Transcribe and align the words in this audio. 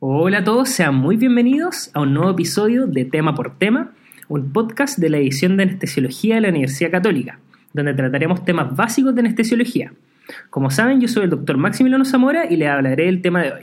Hola 0.00 0.38
a 0.38 0.44
todos, 0.44 0.68
sean 0.68 0.94
muy 0.94 1.16
bienvenidos 1.16 1.90
a 1.92 2.02
un 2.02 2.14
nuevo 2.14 2.30
episodio 2.30 2.86
de 2.86 3.04
Tema 3.04 3.34
por 3.34 3.58
Tema, 3.58 3.90
un 4.28 4.52
podcast 4.52 4.96
de 4.96 5.10
la 5.10 5.16
edición 5.16 5.56
de 5.56 5.64
anestesiología 5.64 6.36
de 6.36 6.42
la 6.42 6.50
Universidad 6.50 6.92
Católica, 6.92 7.40
donde 7.72 7.94
trataremos 7.94 8.44
temas 8.44 8.76
básicos 8.76 9.12
de 9.16 9.22
anestesiología. 9.22 9.92
Como 10.50 10.70
saben, 10.70 11.00
yo 11.00 11.08
soy 11.08 11.24
el 11.24 11.30
doctor 11.30 11.56
Maximiliano 11.56 12.04
Zamora 12.04 12.46
y 12.48 12.54
les 12.54 12.68
hablaré 12.68 13.06
del 13.06 13.22
tema 13.22 13.42
de 13.42 13.52
hoy. 13.52 13.62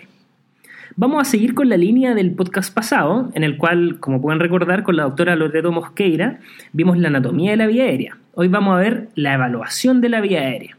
Vamos 0.98 1.22
a 1.22 1.32
seguir 1.32 1.54
con 1.54 1.70
la 1.70 1.78
línea 1.78 2.14
del 2.14 2.32
podcast 2.32 2.74
pasado, 2.74 3.32
en 3.34 3.46
el 3.46 3.56
cual, 3.56 4.02
como 4.02 4.22
pueden 4.22 4.42
recordar, 4.42 4.84
con 4.84 4.98
la 4.98 5.04
doctora 5.04 5.38
Loreto 5.38 5.72
Mosqueira 5.72 6.42
vimos 6.74 6.98
la 6.98 7.08
anatomía 7.08 7.52
de 7.52 7.58
la 7.58 7.68
vía 7.68 7.86
aérea. 7.86 8.18
Hoy 8.34 8.50
vamos 8.50 8.76
a 8.76 8.82
ver 8.82 9.08
la 9.16 9.36
evaluación 9.36 10.02
de 10.02 10.10
la 10.10 10.20
vía 10.20 10.42
aérea. 10.42 10.76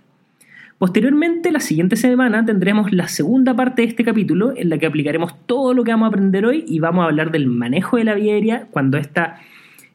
Posteriormente, 0.79 1.51
la 1.53 1.61
siguiente 1.61 1.97
semana 1.97 2.45
tendremos 2.45 2.93
la 2.93 3.09
segunda 3.09 3.57
parte 3.57 3.81
de 3.81 3.89
este 3.89 4.05
capítulo 4.05 4.53
en 4.55 4.69
la 4.69 4.77
que 4.77 4.85
aplicaremos 4.85 5.35
todo 5.47 5.73
lo 5.73 5.85
que 5.85 5.91
vamos 5.91 6.07
a 6.07 6.09
aprender 6.09 6.45
hoy 6.45 6.67
y 6.69 6.81
vamos 6.81 7.03
a 7.03 7.07
hablar 7.07 7.31
del 7.31 7.47
manejo 7.47 7.97
de 7.97 8.05
la 8.05 8.15
vía 8.15 8.35
aérea 8.35 8.67
cuando 8.71 8.99
esta 8.99 9.41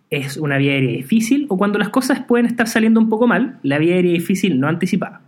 es 0.10 0.38
una 0.38 0.58
vía 0.58 0.72
aérea 0.72 0.98
difícil 0.98 1.46
o 1.50 1.58
cuando 1.58 1.78
las 1.78 1.90
cosas 1.90 2.22
pueden 2.22 2.48
estar 2.48 2.68
saliendo 2.68 3.00
un 3.00 3.10
poco 3.10 3.28
mal, 3.28 3.60
la 3.62 3.78
vía 3.78 3.94
aérea 3.94 4.12
difícil 4.12 4.60
no 4.60 4.68
anticipada. 4.68 5.22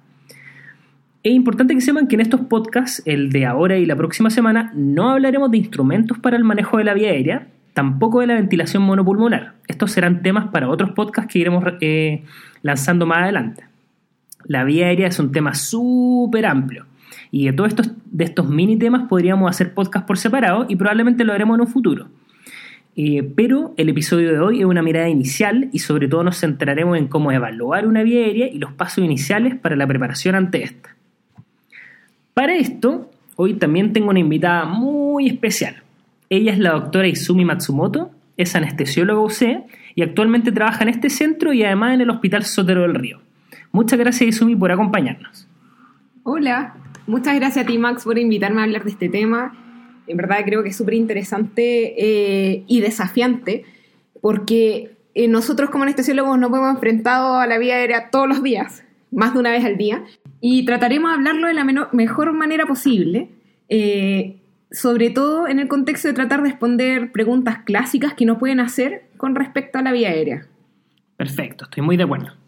Es 1.22 1.32
importante 1.32 1.76
que 1.76 1.82
sepan 1.82 2.08
que 2.08 2.16
en 2.16 2.22
estos 2.22 2.42
podcasts, 2.42 3.04
el 3.06 3.32
de 3.32 3.46
ahora 3.46 3.78
y 3.78 3.86
la 3.86 3.96
próxima 3.96 4.32
semana, 4.32 4.74
no 4.76 5.12
hablaremos 5.12 5.52
de 5.52 5.58
instrumentos 5.58 6.18
para 6.18 6.36
el 6.36 6.44
manejo 6.44 6.80
de 6.80 6.84
la 6.84 6.96
vía 6.96 7.12
aérea, 7.12 7.48
tampoco 7.74 8.22
de 8.22 8.28
la 8.28 8.34
ventilación 8.34 8.82
monopulmonar. 8.82 9.54
Estos 9.68 9.92
serán 9.92 10.24
temas 10.24 10.48
para 10.48 10.68
otros 10.68 10.92
podcasts 10.92 11.32
que 11.32 11.40
iremos 11.40 11.64
eh, 11.80 12.24
lanzando 12.64 13.06
más 13.06 13.20
adelante. 13.20 13.73
La 14.46 14.64
vía 14.64 14.88
aérea 14.88 15.08
es 15.08 15.20
un 15.20 15.32
tema 15.32 15.54
súper 15.54 16.46
amplio. 16.46 16.86
Y 17.32 17.46
de 17.46 17.54
todos 17.54 17.70
estos, 17.70 17.92
de 18.06 18.24
estos 18.24 18.50
mini 18.50 18.78
temas 18.78 19.08
podríamos 19.08 19.50
hacer 19.50 19.74
podcast 19.74 20.06
por 20.06 20.18
separado 20.18 20.66
y 20.70 20.76
probablemente 20.76 21.24
lo 21.24 21.34
haremos 21.34 21.56
en 21.56 21.62
un 21.62 21.68
futuro. 21.68 22.08
Eh, 22.96 23.24
pero 23.36 23.74
el 23.78 23.90
episodio 23.90 24.32
de 24.32 24.40
hoy 24.40 24.60
es 24.60 24.66
una 24.66 24.84
mirada 24.84 25.10
inicial 25.10 25.70
y 25.72 25.80
sobre 25.80 26.08
todo 26.08 26.24
nos 26.24 26.40
centraremos 26.40 26.98
en 26.98 27.08
cómo 27.08 27.32
evaluar 27.32 27.88
una 27.88 28.04
vía 28.04 28.24
aérea 28.26 28.48
y 28.48 28.60
los 28.60 28.74
pasos 28.74 29.04
iniciales 29.04 29.56
para 29.56 29.76
la 29.76 29.88
preparación 29.88 30.36
ante 30.36 30.64
esta. 30.64 30.96
Para 32.36 32.56
esto, 32.56 33.10
hoy 33.36 33.56
también 33.56 33.94
tengo 33.94 34.10
una 34.10 34.20
invitada 34.20 34.66
muy 34.66 35.28
especial. 35.28 35.82
Ella 36.30 36.52
es 36.52 36.60
la 36.60 36.72
doctora 36.72 37.08
Izumi 37.08 37.46
Matsumoto, 37.46 38.12
es 38.38 38.56
anestesióloga 38.56 39.22
UC 39.22 39.66
y 39.96 40.02
actualmente 40.02 40.52
trabaja 40.52 40.84
en 40.84 40.90
este 40.90 41.10
centro 41.10 41.54
y 41.54 41.64
además 41.64 41.96
en 41.96 42.02
el 42.02 42.10
Hospital 42.10 42.44
Sotero 42.44 42.82
del 42.84 42.96
Río. 42.96 43.22
Muchas 43.74 43.98
gracias, 43.98 44.30
Isumi, 44.30 44.56
por 44.56 44.72
acompañarnos. 44.72 45.48
Hola, 46.22 46.76
muchas 47.08 47.36
gracias 47.36 47.66
a 47.66 47.68
ti, 47.68 47.80
Max, 47.80 48.04
por 48.04 48.20
invitarme 48.20 48.62
a 48.62 48.66
hablar 48.66 48.84
de 48.84 48.92
este 48.92 49.10
tema. 49.10 49.58
En 50.06 50.16
verdad 50.16 50.38
creo 50.46 50.62
que 50.62 50.70
es 50.70 50.78
súper 50.78 50.94
interesante 50.94 51.96
eh, 51.98 52.64
y 52.68 52.82
desafiante, 52.82 53.66
porque 54.22 54.96
eh, 55.16 55.28
nosotros 55.28 55.72
como 55.72 55.86
anestesiólogos 55.86 56.38
nos 56.38 56.52
hemos 56.52 56.76
enfrentado 56.76 57.40
a 57.40 57.48
la 57.48 57.58
vía 57.58 57.78
aérea 57.78 58.12
todos 58.12 58.28
los 58.28 58.44
días, 58.44 58.84
más 59.10 59.34
de 59.34 59.40
una 59.40 59.50
vez 59.50 59.66
al 59.66 59.76
día, 59.76 60.04
y 60.40 60.66
trataremos 60.66 61.10
de 61.10 61.16
hablarlo 61.16 61.48
de 61.48 61.54
la 61.56 61.90
mejor 61.94 62.32
manera 62.34 62.68
posible, 62.68 63.30
eh, 63.70 64.40
sobre 64.70 65.10
todo 65.10 65.48
en 65.48 65.58
el 65.58 65.68
contexto 65.68 66.10
de 66.10 66.14
tratar 66.14 66.44
de 66.44 66.52
responder 66.52 67.12
preguntas 67.12 67.64
clásicas 67.66 68.14
que 68.14 68.26
nos 68.26 68.38
pueden 68.38 68.60
hacer 68.60 69.06
con 69.18 69.34
respecto 69.34 69.80
a 69.80 69.82
la 69.82 69.92
vía 69.92 70.10
aérea. 70.10 70.46
Perfecto, 71.18 71.66
estoy 71.66 71.82
muy 71.82 71.98
de 71.98 72.04
acuerdo. 72.04 72.43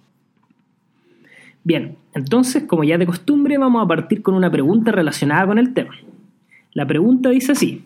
Bien, 1.66 1.98
entonces, 2.14 2.64
como 2.64 2.84
ya 2.84 3.00
de 3.00 3.08
costumbre, 3.08 3.58
vamos 3.58 3.84
a 3.84 3.88
partir 3.88 4.22
con 4.22 4.36
una 4.36 4.52
pregunta 4.52 4.92
relacionada 4.92 5.48
con 5.48 5.58
el 5.58 5.74
tema. 5.74 5.96
La 6.74 6.86
pregunta 6.86 7.32
dice 7.32 7.54
así, 7.54 7.82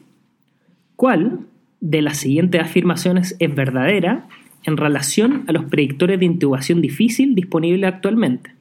¿cuál 0.98 1.48
de 1.80 2.02
las 2.02 2.18
siguientes 2.18 2.62
afirmaciones 2.62 3.38
es 3.40 3.56
verdadera 3.56 4.28
en 4.66 4.76
relación 4.76 5.46
a 5.48 5.54
los 5.54 5.64
predictores 5.64 6.20
de 6.20 6.26
intubación 6.26 6.82
difícil 6.82 7.36
disponibles 7.36 7.94
actualmente? 7.94 8.52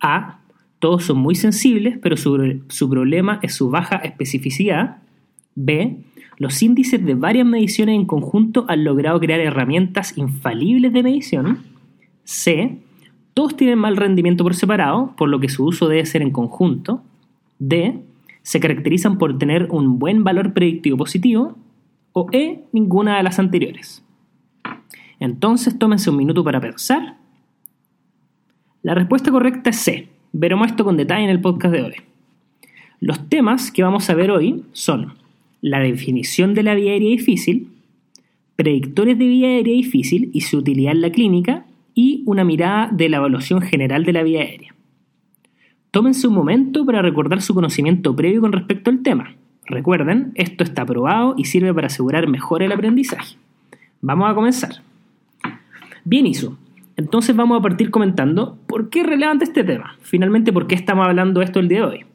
A. 0.00 0.38
Todos 0.78 1.06
son 1.06 1.18
muy 1.18 1.34
sensibles, 1.34 1.98
pero 2.00 2.16
su, 2.16 2.62
su, 2.68 2.88
problema 2.88 3.40
es 3.42 3.54
su 3.54 3.68
baja 3.68 3.96
especificidad. 3.96 4.98
B. 5.56 5.96
Los 6.36 6.62
índices 6.62 7.04
de 7.04 7.14
varias 7.16 7.46
mediciones 7.46 7.96
en 7.96 8.06
conjunto 8.06 8.64
han 8.68 8.84
logrado 8.84 9.18
crear 9.18 9.40
herramientas 9.40 10.16
infalibles 10.16 10.92
de 10.92 11.02
medición. 11.02 11.58
C. 12.22 12.78
Todos 13.40 13.56
tienen 13.56 13.78
mal 13.78 13.96
rendimiento 13.96 14.44
por 14.44 14.54
separado, 14.54 15.14
por 15.16 15.30
lo 15.30 15.40
que 15.40 15.48
su 15.48 15.64
uso 15.64 15.88
debe 15.88 16.04
ser 16.04 16.20
en 16.20 16.30
conjunto. 16.30 17.02
D. 17.58 17.98
Se 18.42 18.60
caracterizan 18.60 19.16
por 19.16 19.38
tener 19.38 19.68
un 19.70 19.98
buen 19.98 20.24
valor 20.24 20.52
predictivo 20.52 20.98
positivo. 20.98 21.56
O 22.12 22.26
E. 22.32 22.64
Ninguna 22.72 23.16
de 23.16 23.22
las 23.22 23.38
anteriores. 23.38 24.04
Entonces 25.20 25.78
tómense 25.78 26.10
un 26.10 26.18
minuto 26.18 26.44
para 26.44 26.60
pensar. 26.60 27.16
La 28.82 28.94
respuesta 28.94 29.30
correcta 29.30 29.70
es 29.70 29.76
C. 29.76 30.10
Veremos 30.34 30.66
esto 30.66 30.84
con 30.84 30.98
detalle 30.98 31.24
en 31.24 31.30
el 31.30 31.40
podcast 31.40 31.72
de 31.72 31.82
hoy. 31.82 31.94
Los 33.00 33.26
temas 33.30 33.70
que 33.70 33.82
vamos 33.82 34.10
a 34.10 34.14
ver 34.14 34.30
hoy 34.32 34.64
son 34.72 35.14
la 35.62 35.78
definición 35.78 36.52
de 36.52 36.62
la 36.62 36.74
vía 36.74 36.92
aérea 36.92 37.08
difícil, 37.08 37.68
predictores 38.56 39.18
de 39.18 39.26
vía 39.26 39.48
aérea 39.48 39.72
difícil 39.72 40.28
y 40.34 40.42
su 40.42 40.58
utilidad 40.58 40.92
en 40.92 41.00
la 41.00 41.10
clínica 41.10 41.64
y 41.94 42.22
una 42.26 42.44
mirada 42.44 42.88
de 42.92 43.08
la 43.08 43.18
evaluación 43.18 43.60
general 43.60 44.04
de 44.04 44.12
la 44.12 44.22
vía 44.22 44.40
aérea. 44.40 44.74
Tómense 45.90 46.28
un 46.28 46.34
momento 46.34 46.86
para 46.86 47.02
recordar 47.02 47.42
su 47.42 47.54
conocimiento 47.54 48.14
previo 48.14 48.40
con 48.40 48.52
respecto 48.52 48.90
al 48.90 49.02
tema. 49.02 49.34
Recuerden, 49.66 50.32
esto 50.34 50.64
está 50.64 50.84
probado 50.84 51.34
y 51.36 51.44
sirve 51.44 51.74
para 51.74 51.88
asegurar 51.88 52.28
mejor 52.28 52.62
el 52.62 52.72
aprendizaje. 52.72 53.36
Vamos 54.00 54.30
a 54.30 54.34
comenzar. 54.34 54.82
Bien, 56.04 56.26
Isu. 56.26 56.56
Entonces 56.96 57.34
vamos 57.34 57.58
a 57.58 57.62
partir 57.62 57.90
comentando 57.90 58.58
por 58.66 58.90
qué 58.90 59.00
es 59.00 59.06
relevante 59.06 59.44
este 59.44 59.64
tema. 59.64 59.96
Finalmente, 60.00 60.52
por 60.52 60.66
qué 60.66 60.74
estamos 60.74 61.06
hablando 61.06 61.40
de 61.40 61.46
esto 61.46 61.60
el 61.60 61.68
día 61.68 61.80
de 61.80 61.86
hoy. 61.86 62.06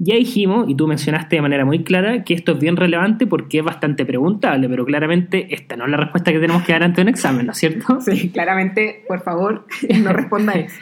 Ya 0.00 0.14
dijimos, 0.14 0.68
y 0.68 0.76
tú 0.76 0.86
mencionaste 0.86 1.36
de 1.36 1.42
manera 1.42 1.64
muy 1.64 1.82
clara, 1.82 2.22
que 2.22 2.32
esto 2.32 2.52
es 2.52 2.60
bien 2.60 2.76
relevante 2.76 3.26
porque 3.26 3.58
es 3.58 3.64
bastante 3.64 4.06
preguntable, 4.06 4.68
pero 4.68 4.84
claramente 4.84 5.52
esta 5.52 5.76
no 5.76 5.86
es 5.86 5.90
la 5.90 5.96
respuesta 5.96 6.30
que 6.30 6.38
tenemos 6.38 6.62
que 6.62 6.72
dar 6.72 6.84
ante 6.84 7.02
un 7.02 7.08
examen, 7.08 7.46
¿no 7.46 7.52
es 7.52 7.58
cierto? 7.58 8.00
Sí, 8.08 8.30
claramente, 8.30 9.04
por 9.08 9.20
favor, 9.22 9.66
no 10.02 10.12
responda 10.12 10.52
eso. 10.52 10.78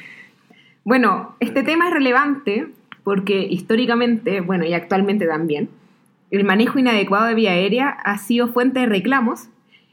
Bueno, 0.85 1.35
este 1.41 1.63
tema 1.63 1.89
es 1.89 1.95
relevante 1.95 2.69
porque 3.05 3.41
históricamente, 3.43 4.43
bueno, 4.43 4.67
y 4.67 4.75
actualmente 4.75 5.27
también, 5.27 5.71
el 6.31 6.45
manejo 6.45 6.79
inadecuado 6.79 7.27
de 7.27 7.35
vía 7.35 7.53
aérea 7.53 7.89
ha 7.89 8.19
sido 8.19 8.49
fuente 8.49 8.81
de 8.81 8.87
reclamos 8.87 9.49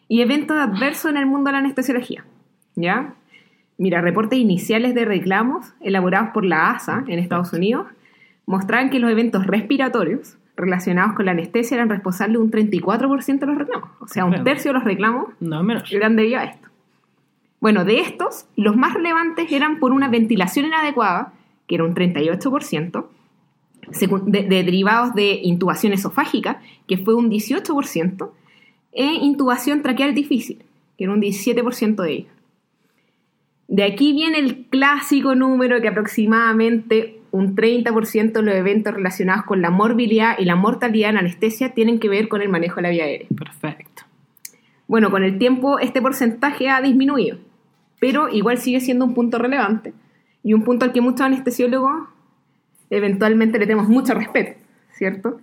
y 0.09 0.21
eventos 0.21 0.57
adversos 0.57 1.11
en 1.11 1.17
el 1.17 1.27
mundo 1.27 1.47
de 1.47 1.53
la 1.53 1.59
anestesiología. 1.59 2.25
¿Ya? 2.75 3.13
Mira, 3.77 4.01
reportes 4.01 4.37
iniciales 4.37 4.93
de 4.95 5.05
reclamos 5.05 5.73
elaborados 5.79 6.29
por 6.33 6.43
la 6.43 6.71
ASA 6.71 7.05
en 7.07 7.19
Estados 7.19 7.53
Unidos 7.53 7.87
mostraban 8.45 8.89
que 8.89 8.99
los 8.99 9.11
eventos 9.11 9.47
respiratorios 9.47 10.37
relacionados 10.55 11.13
con 11.13 11.25
la 11.25 11.31
anestesia 11.31 11.75
eran 11.75 11.89
responsables 11.89 12.37
de 12.37 12.43
un 12.43 12.51
34% 12.51 13.39
de 13.39 13.45
los 13.45 13.57
reclamos. 13.57 13.89
O 13.99 14.07
sea, 14.07 14.25
un 14.25 14.43
tercio 14.43 14.69
de 14.69 14.73
los 14.75 14.83
reclamos 14.83 15.29
no, 15.39 15.63
menos. 15.63 15.91
eran 15.91 16.15
debido 16.15 16.39
a 16.39 16.43
esto. 16.45 16.67
Bueno, 17.59 17.85
de 17.85 18.01
estos, 18.01 18.45
los 18.55 18.75
más 18.75 18.93
relevantes 18.93 19.51
eran 19.51 19.79
por 19.79 19.93
una 19.93 20.09
ventilación 20.09 20.65
inadecuada, 20.65 21.33
que 21.65 21.75
era 21.75 21.85
un 21.85 21.95
38%, 21.95 23.05
de, 24.25 24.43
de 24.43 24.63
derivados 24.63 25.13
de 25.15 25.39
intubación 25.43 25.93
esofágica, 25.93 26.61
que 26.87 26.97
fue 26.97 27.15
un 27.15 27.29
18%, 27.31 28.29
e 28.91 29.05
intubación 29.05 29.81
traqueal 29.81 30.13
difícil, 30.13 30.63
que 30.97 31.05
era 31.05 31.13
un 31.13 31.21
17% 31.21 31.95
de 32.03 32.11
ellos. 32.11 32.31
De 33.67 33.83
aquí 33.83 34.13
viene 34.13 34.39
el 34.39 34.65
clásico 34.65 35.33
número 35.33 35.81
que 35.81 35.87
aproximadamente 35.87 37.12
un 37.33 37.55
30% 37.55 38.31
de 38.31 38.41
los 38.43 38.53
eventos 38.53 38.93
relacionados 38.93 39.43
con 39.45 39.59
la 39.63 39.71
morbilidad 39.71 40.35
y 40.37 40.45
la 40.45 40.55
mortalidad 40.55 41.09
en 41.09 41.17
anestesia 41.17 41.73
tienen 41.73 41.99
que 41.99 42.07
ver 42.07 42.27
con 42.27 42.43
el 42.43 42.49
manejo 42.49 42.75
de 42.75 42.81
la 42.83 42.89
vía 42.91 43.05
aérea. 43.05 43.27
Perfecto. 43.35 44.03
Bueno, 44.87 45.09
con 45.09 45.23
el 45.23 45.39
tiempo 45.39 45.79
este 45.79 45.99
porcentaje 45.99 46.69
ha 46.69 46.79
disminuido, 46.79 47.39
pero 47.99 48.29
igual 48.29 48.59
sigue 48.59 48.81
siendo 48.81 49.03
un 49.03 49.15
punto 49.15 49.39
relevante 49.39 49.95
y 50.43 50.53
un 50.53 50.63
punto 50.63 50.85
al 50.85 50.93
que 50.93 51.01
muchos 51.01 51.21
anestesiólogos 51.21 52.07
eventualmente 52.91 53.57
le 53.57 53.65
tenemos 53.65 53.89
mucho 53.89 54.13
respeto, 54.13 54.59
¿cierto? 54.91 55.39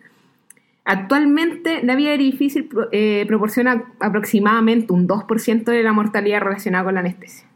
Actualmente 0.85 1.83
la 1.83 1.97
vía 1.97 2.11
aérea 2.11 2.31
difícil 2.31 2.69
eh, 2.93 3.25
proporciona 3.27 3.83
aproximadamente 3.99 4.93
un 4.93 5.09
2% 5.09 5.65
de 5.65 5.83
la 5.83 5.93
mortalidad 5.93 6.41
relacionada 6.41 6.85
con 6.85 6.95
la 6.95 7.01
anestesia. 7.01 7.49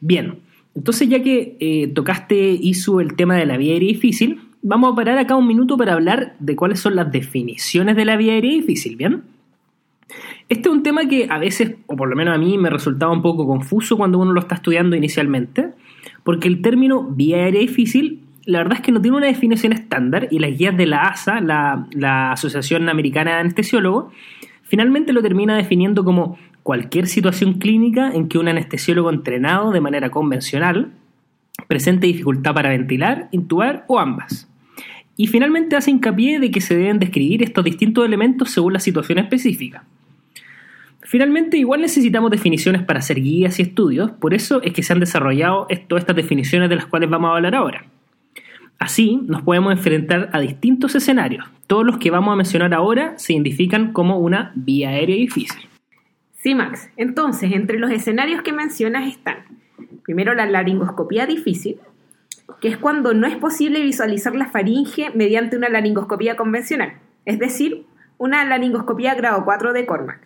Bien, 0.00 0.42
entonces, 0.78 1.08
ya 1.08 1.24
que 1.24 1.56
eh, 1.58 1.88
tocaste, 1.88 2.36
Isu, 2.52 3.00
el 3.00 3.14
tema 3.14 3.34
de 3.34 3.46
la 3.46 3.56
vía 3.56 3.72
aérea 3.72 3.88
difícil, 3.88 4.42
vamos 4.62 4.92
a 4.92 4.94
parar 4.94 5.18
acá 5.18 5.34
un 5.34 5.48
minuto 5.48 5.76
para 5.76 5.94
hablar 5.94 6.36
de 6.38 6.54
cuáles 6.54 6.78
son 6.78 6.94
las 6.94 7.10
definiciones 7.10 7.96
de 7.96 8.04
la 8.04 8.16
vía 8.16 8.34
aérea 8.34 8.52
difícil, 8.52 8.94
¿bien? 8.94 9.24
Este 10.48 10.68
es 10.68 10.72
un 10.72 10.84
tema 10.84 11.08
que 11.08 11.26
a 11.28 11.38
veces, 11.38 11.74
o 11.88 11.96
por 11.96 12.08
lo 12.08 12.14
menos 12.14 12.32
a 12.32 12.38
mí, 12.38 12.56
me 12.58 12.70
resultaba 12.70 13.10
un 13.10 13.22
poco 13.22 13.44
confuso 13.44 13.96
cuando 13.96 14.20
uno 14.20 14.32
lo 14.32 14.38
está 14.38 14.54
estudiando 14.54 14.94
inicialmente, 14.94 15.70
porque 16.22 16.46
el 16.46 16.62
término 16.62 17.02
vía 17.02 17.38
aérea 17.38 17.60
difícil 17.60 18.20
la 18.44 18.58
verdad 18.58 18.76
es 18.76 18.80
que 18.80 18.92
no 18.92 19.02
tiene 19.02 19.16
una 19.16 19.26
definición 19.26 19.72
estándar 19.72 20.28
y 20.30 20.38
las 20.38 20.56
guías 20.56 20.74
de 20.76 20.86
la 20.86 21.02
ASA, 21.02 21.40
la, 21.40 21.86
la 21.90 22.32
Asociación 22.32 22.88
Americana 22.88 23.32
de 23.32 23.40
Anestesiólogos, 23.40 24.14
finalmente 24.62 25.12
lo 25.12 25.20
termina 25.20 25.54
definiendo 25.54 26.02
como 26.02 26.38
cualquier 26.68 27.06
situación 27.06 27.54
clínica 27.54 28.10
en 28.12 28.28
que 28.28 28.36
un 28.36 28.46
anestesiólogo 28.46 29.08
entrenado 29.08 29.70
de 29.70 29.80
manera 29.80 30.10
convencional 30.10 30.92
presente 31.66 32.06
dificultad 32.06 32.52
para 32.52 32.68
ventilar, 32.68 33.30
intubar 33.32 33.86
o 33.88 33.98
ambas. 33.98 34.50
Y 35.16 35.28
finalmente 35.28 35.76
hace 35.76 35.90
hincapié 35.90 36.38
de 36.38 36.50
que 36.50 36.60
se 36.60 36.76
deben 36.76 36.98
describir 36.98 37.42
estos 37.42 37.64
distintos 37.64 38.04
elementos 38.04 38.50
según 38.50 38.74
la 38.74 38.80
situación 38.80 39.18
específica. 39.18 39.84
Finalmente, 41.00 41.56
igual 41.56 41.80
necesitamos 41.80 42.30
definiciones 42.30 42.82
para 42.82 42.98
hacer 42.98 43.18
guías 43.22 43.58
y 43.58 43.62
estudios, 43.62 44.10
por 44.10 44.34
eso 44.34 44.60
es 44.60 44.74
que 44.74 44.82
se 44.82 44.92
han 44.92 45.00
desarrollado 45.00 45.68
todas 45.88 46.02
estas 46.02 46.16
definiciones 46.16 46.68
de 46.68 46.76
las 46.76 46.84
cuales 46.84 47.08
vamos 47.08 47.30
a 47.30 47.36
hablar 47.36 47.54
ahora. 47.54 47.86
Así, 48.78 49.22
nos 49.26 49.40
podemos 49.40 49.72
enfrentar 49.72 50.28
a 50.34 50.40
distintos 50.40 50.94
escenarios. 50.94 51.46
Todos 51.66 51.86
los 51.86 51.96
que 51.96 52.10
vamos 52.10 52.30
a 52.30 52.36
mencionar 52.36 52.74
ahora 52.74 53.14
se 53.16 53.32
identifican 53.32 53.94
como 53.94 54.18
una 54.18 54.52
vía 54.54 54.90
aérea 54.90 55.16
difícil. 55.16 55.62
Sí, 56.38 56.54
Max. 56.54 56.88
Entonces, 56.96 57.52
entre 57.52 57.78
los 57.78 57.90
escenarios 57.90 58.42
que 58.42 58.52
mencionas 58.52 59.08
están, 59.08 59.44
primero 60.04 60.34
la 60.34 60.46
laringoscopía 60.46 61.26
difícil, 61.26 61.80
que 62.60 62.68
es 62.68 62.76
cuando 62.76 63.12
no 63.12 63.26
es 63.26 63.36
posible 63.36 63.82
visualizar 63.82 64.34
la 64.34 64.46
faringe 64.46 65.10
mediante 65.14 65.56
una 65.56 65.68
laringoscopía 65.68 66.36
convencional, 66.36 66.94
es 67.24 67.38
decir, 67.38 67.86
una 68.18 68.44
laringoscopía 68.44 69.14
grado 69.14 69.44
4 69.44 69.72
de 69.72 69.84
Cormac. 69.84 70.20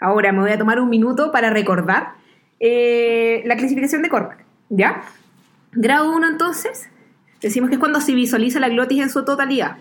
Ahora 0.00 0.32
me 0.32 0.40
voy 0.40 0.50
a 0.50 0.58
tomar 0.58 0.80
un 0.80 0.90
minuto 0.90 1.32
para 1.32 1.50
recordar 1.50 2.14
eh, 2.60 3.42
la 3.46 3.56
clasificación 3.56 4.02
de 4.02 4.08
Cormac, 4.08 4.44
¿ya? 4.68 5.02
Grado 5.72 6.14
1 6.14 6.28
entonces, 6.28 6.90
decimos 7.40 7.70
que 7.70 7.76
es 7.76 7.80
cuando 7.80 8.00
se 8.00 8.12
visualiza 8.12 8.58
la 8.58 8.68
glotis 8.68 9.02
en 9.02 9.10
su 9.10 9.24
totalidad. 9.24 9.76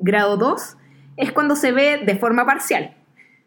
Grado 0.00 0.36
2 0.36 0.76
es 1.16 1.32
cuando 1.32 1.54
se 1.54 1.70
ve 1.70 2.02
de 2.04 2.16
forma 2.16 2.44
parcial. 2.44 2.96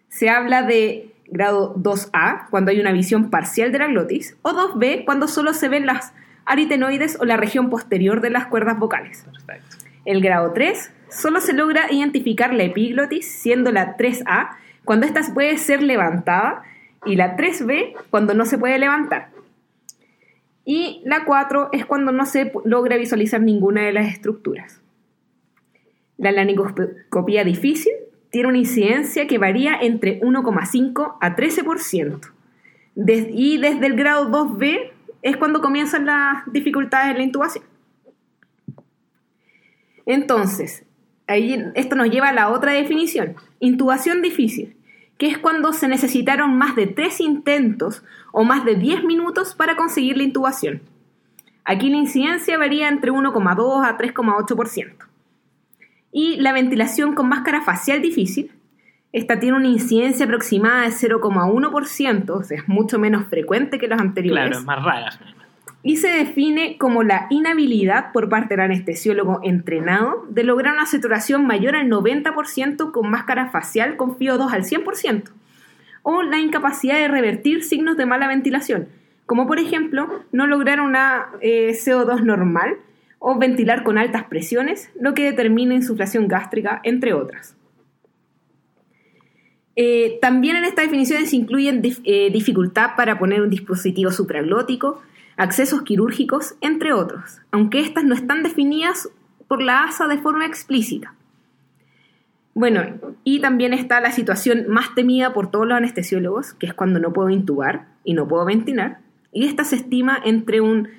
Se 0.09 0.29
habla 0.29 0.63
de 0.63 1.12
grado 1.27 1.75
2A, 1.75 2.49
cuando 2.49 2.71
hay 2.71 2.79
una 2.79 2.91
visión 2.91 3.29
parcial 3.29 3.71
de 3.71 3.79
la 3.79 3.87
glotis, 3.87 4.37
o 4.41 4.51
2B, 4.51 5.05
cuando 5.05 5.27
solo 5.27 5.53
se 5.53 5.69
ven 5.69 5.85
las 5.85 6.13
aritenoides 6.45 7.17
o 7.19 7.25
la 7.25 7.37
región 7.37 7.69
posterior 7.69 8.21
de 8.21 8.29
las 8.29 8.47
cuerdas 8.47 8.77
vocales. 8.77 9.25
El 10.05 10.21
grado 10.21 10.51
3 10.53 10.91
solo 11.09 11.39
se 11.39 11.53
logra 11.53 11.91
identificar 11.91 12.53
la 12.53 12.63
epiglotis, 12.63 13.27
siendo 13.27 13.71
la 13.71 13.97
3A 13.97 14.49
cuando 14.83 15.05
ésta 15.05 15.21
puede 15.33 15.57
ser 15.57 15.81
levantada 15.81 16.63
y 17.05 17.15
la 17.15 17.37
3B 17.37 17.95
cuando 18.09 18.33
no 18.33 18.45
se 18.45 18.57
puede 18.57 18.77
levantar. 18.77 19.29
Y 20.65 21.01
la 21.05 21.25
4 21.25 21.69
es 21.71 21.85
cuando 21.85 22.11
no 22.11 22.25
se 22.25 22.51
logra 22.65 22.97
visualizar 22.97 23.41
ninguna 23.41 23.81
de 23.83 23.93
las 23.93 24.07
estructuras. 24.07 24.81
La 26.17 26.31
laringoscopía 26.31 27.43
difícil 27.43 27.93
tiene 28.33 28.47
una 28.47 28.57
incidencia 28.57 29.27
que 29.27 29.37
varía 29.37 29.77
entre 29.79 30.19
1,5 30.21 31.17
a 31.21 31.35
13%. 31.35 32.31
y 33.31 33.57
desde 33.59 33.85
el 33.85 33.95
grado 33.95 34.31
2B 34.31 34.89
es 35.21 35.37
cuando 35.37 35.61
comienzan 35.61 36.07
las 36.07 36.51
dificultades 36.51 37.11
en 37.11 37.17
la 37.17 37.23
intubación. 37.23 37.63
Entonces, 40.07 40.83
ahí, 41.27 41.63
esto 41.75 41.95
nos 41.95 42.09
lleva 42.09 42.29
a 42.29 42.33
la 42.33 42.49
otra 42.49 42.71
definición, 42.71 43.35
intubación 43.59 44.23
difícil, 44.23 44.77
que 45.19 45.27
es 45.27 45.37
cuando 45.37 45.71
se 45.71 45.87
necesitaron 45.87 46.57
más 46.57 46.75
de 46.75 46.87
tres 46.87 47.19
intentos 47.19 48.03
o 48.31 48.43
más 48.43 48.65
de 48.65 48.75
10 48.75 49.03
minutos 49.03 49.53
para 49.53 49.75
conseguir 49.75 50.17
la 50.17 50.23
intubación. 50.23 50.81
Aquí 51.65 51.87
la 51.87 51.97
incidencia 51.97 52.57
varía 52.57 52.89
entre 52.89 53.11
1,2 53.11 53.87
a 53.87 53.95
3,8%. 53.95 55.12
Y 56.13 56.37
la 56.37 56.53
ventilación 56.53 57.15
con 57.15 57.27
máscara 57.27 57.61
facial 57.61 58.01
difícil, 58.01 58.51
esta 59.11 59.39
tiene 59.39 59.57
una 59.57 59.67
incidencia 59.67 60.25
aproximada 60.25 60.83
de 60.83 60.89
0,1%, 60.89 62.29
o 62.29 62.43
sea, 62.43 62.57
es 62.57 62.69
mucho 62.69 62.99
menos 62.99 63.27
frecuente 63.27 63.79
que 63.79 63.87
las 63.87 63.99
anteriores. 63.99 64.45
Claro, 64.45 64.59
es 64.59 64.65
más 64.65 64.83
rara. 64.83 65.09
Y 65.81 65.97
se 65.97 66.07
define 66.07 66.77
como 66.77 67.03
la 67.03 67.27
inhabilidad 67.29 68.11
por 68.13 68.29
parte 68.29 68.53
del 68.53 68.61
anestesiólogo 68.61 69.41
entrenado 69.43 70.25
de 70.29 70.43
lograr 70.43 70.73
una 70.73 70.85
saturación 70.85 71.45
mayor 71.45 71.75
al 71.75 71.89
90% 71.89 72.91
con 72.91 73.09
máscara 73.09 73.49
facial 73.49 73.97
con 73.97 74.17
FIO2 74.17 74.51
al 74.51 74.63
100%, 74.63 75.29
o 76.03 76.21
la 76.21 76.39
incapacidad 76.39 76.99
de 76.99 77.07
revertir 77.07 77.63
signos 77.63 77.97
de 77.97 78.05
mala 78.05 78.27
ventilación, 78.27 78.87
como 79.25 79.47
por 79.47 79.59
ejemplo 79.59 80.23
no 80.31 80.47
lograr 80.47 80.79
una 80.79 81.27
eh, 81.41 81.71
CO2 81.73 82.21
normal 82.21 82.77
o 83.25 83.39
ventilar 83.39 83.83
con 83.83 83.97
altas 83.97 84.25
presiones, 84.25 84.91
lo 84.99 85.13
que 85.13 85.23
determina 85.23 85.73
insuflación 85.73 86.27
gástrica, 86.27 86.81
entre 86.83 87.13
otras. 87.13 87.55
Eh, 89.77 90.19
también 90.21 90.57
en 90.57 90.65
estas 90.65 90.85
definiciones 90.85 91.29
se 91.29 91.37
incluyen 91.37 91.81
eh, 92.03 92.29
dificultad 92.33 92.97
para 92.97 93.17
poner 93.17 93.41
un 93.41 93.49
dispositivo 93.49 94.11
supraglótico, 94.11 95.01
accesos 95.37 95.83
quirúrgicos, 95.83 96.55
entre 96.59 96.91
otros, 96.91 97.39
aunque 97.51 97.79
estas 97.79 98.03
no 98.03 98.13
están 98.13 98.43
definidas 98.43 99.09
por 99.47 99.63
la 99.63 99.85
ASA 99.85 100.09
de 100.09 100.17
forma 100.17 100.45
explícita. 100.45 101.15
Bueno, 102.53 102.83
y 103.23 103.39
también 103.39 103.71
está 103.71 104.01
la 104.01 104.11
situación 104.11 104.65
más 104.67 104.93
temida 104.95 105.33
por 105.33 105.49
todos 105.49 105.65
los 105.65 105.77
anestesiólogos, 105.77 106.55
que 106.55 106.65
es 106.65 106.73
cuando 106.73 106.99
no 106.99 107.13
puedo 107.13 107.29
intubar 107.29 107.87
y 108.03 108.15
no 108.15 108.27
puedo 108.27 108.43
ventilar, 108.43 108.99
y 109.31 109.45
esta 109.45 109.63
se 109.63 109.77
estima 109.77 110.19
entre 110.25 110.59
un 110.59 110.89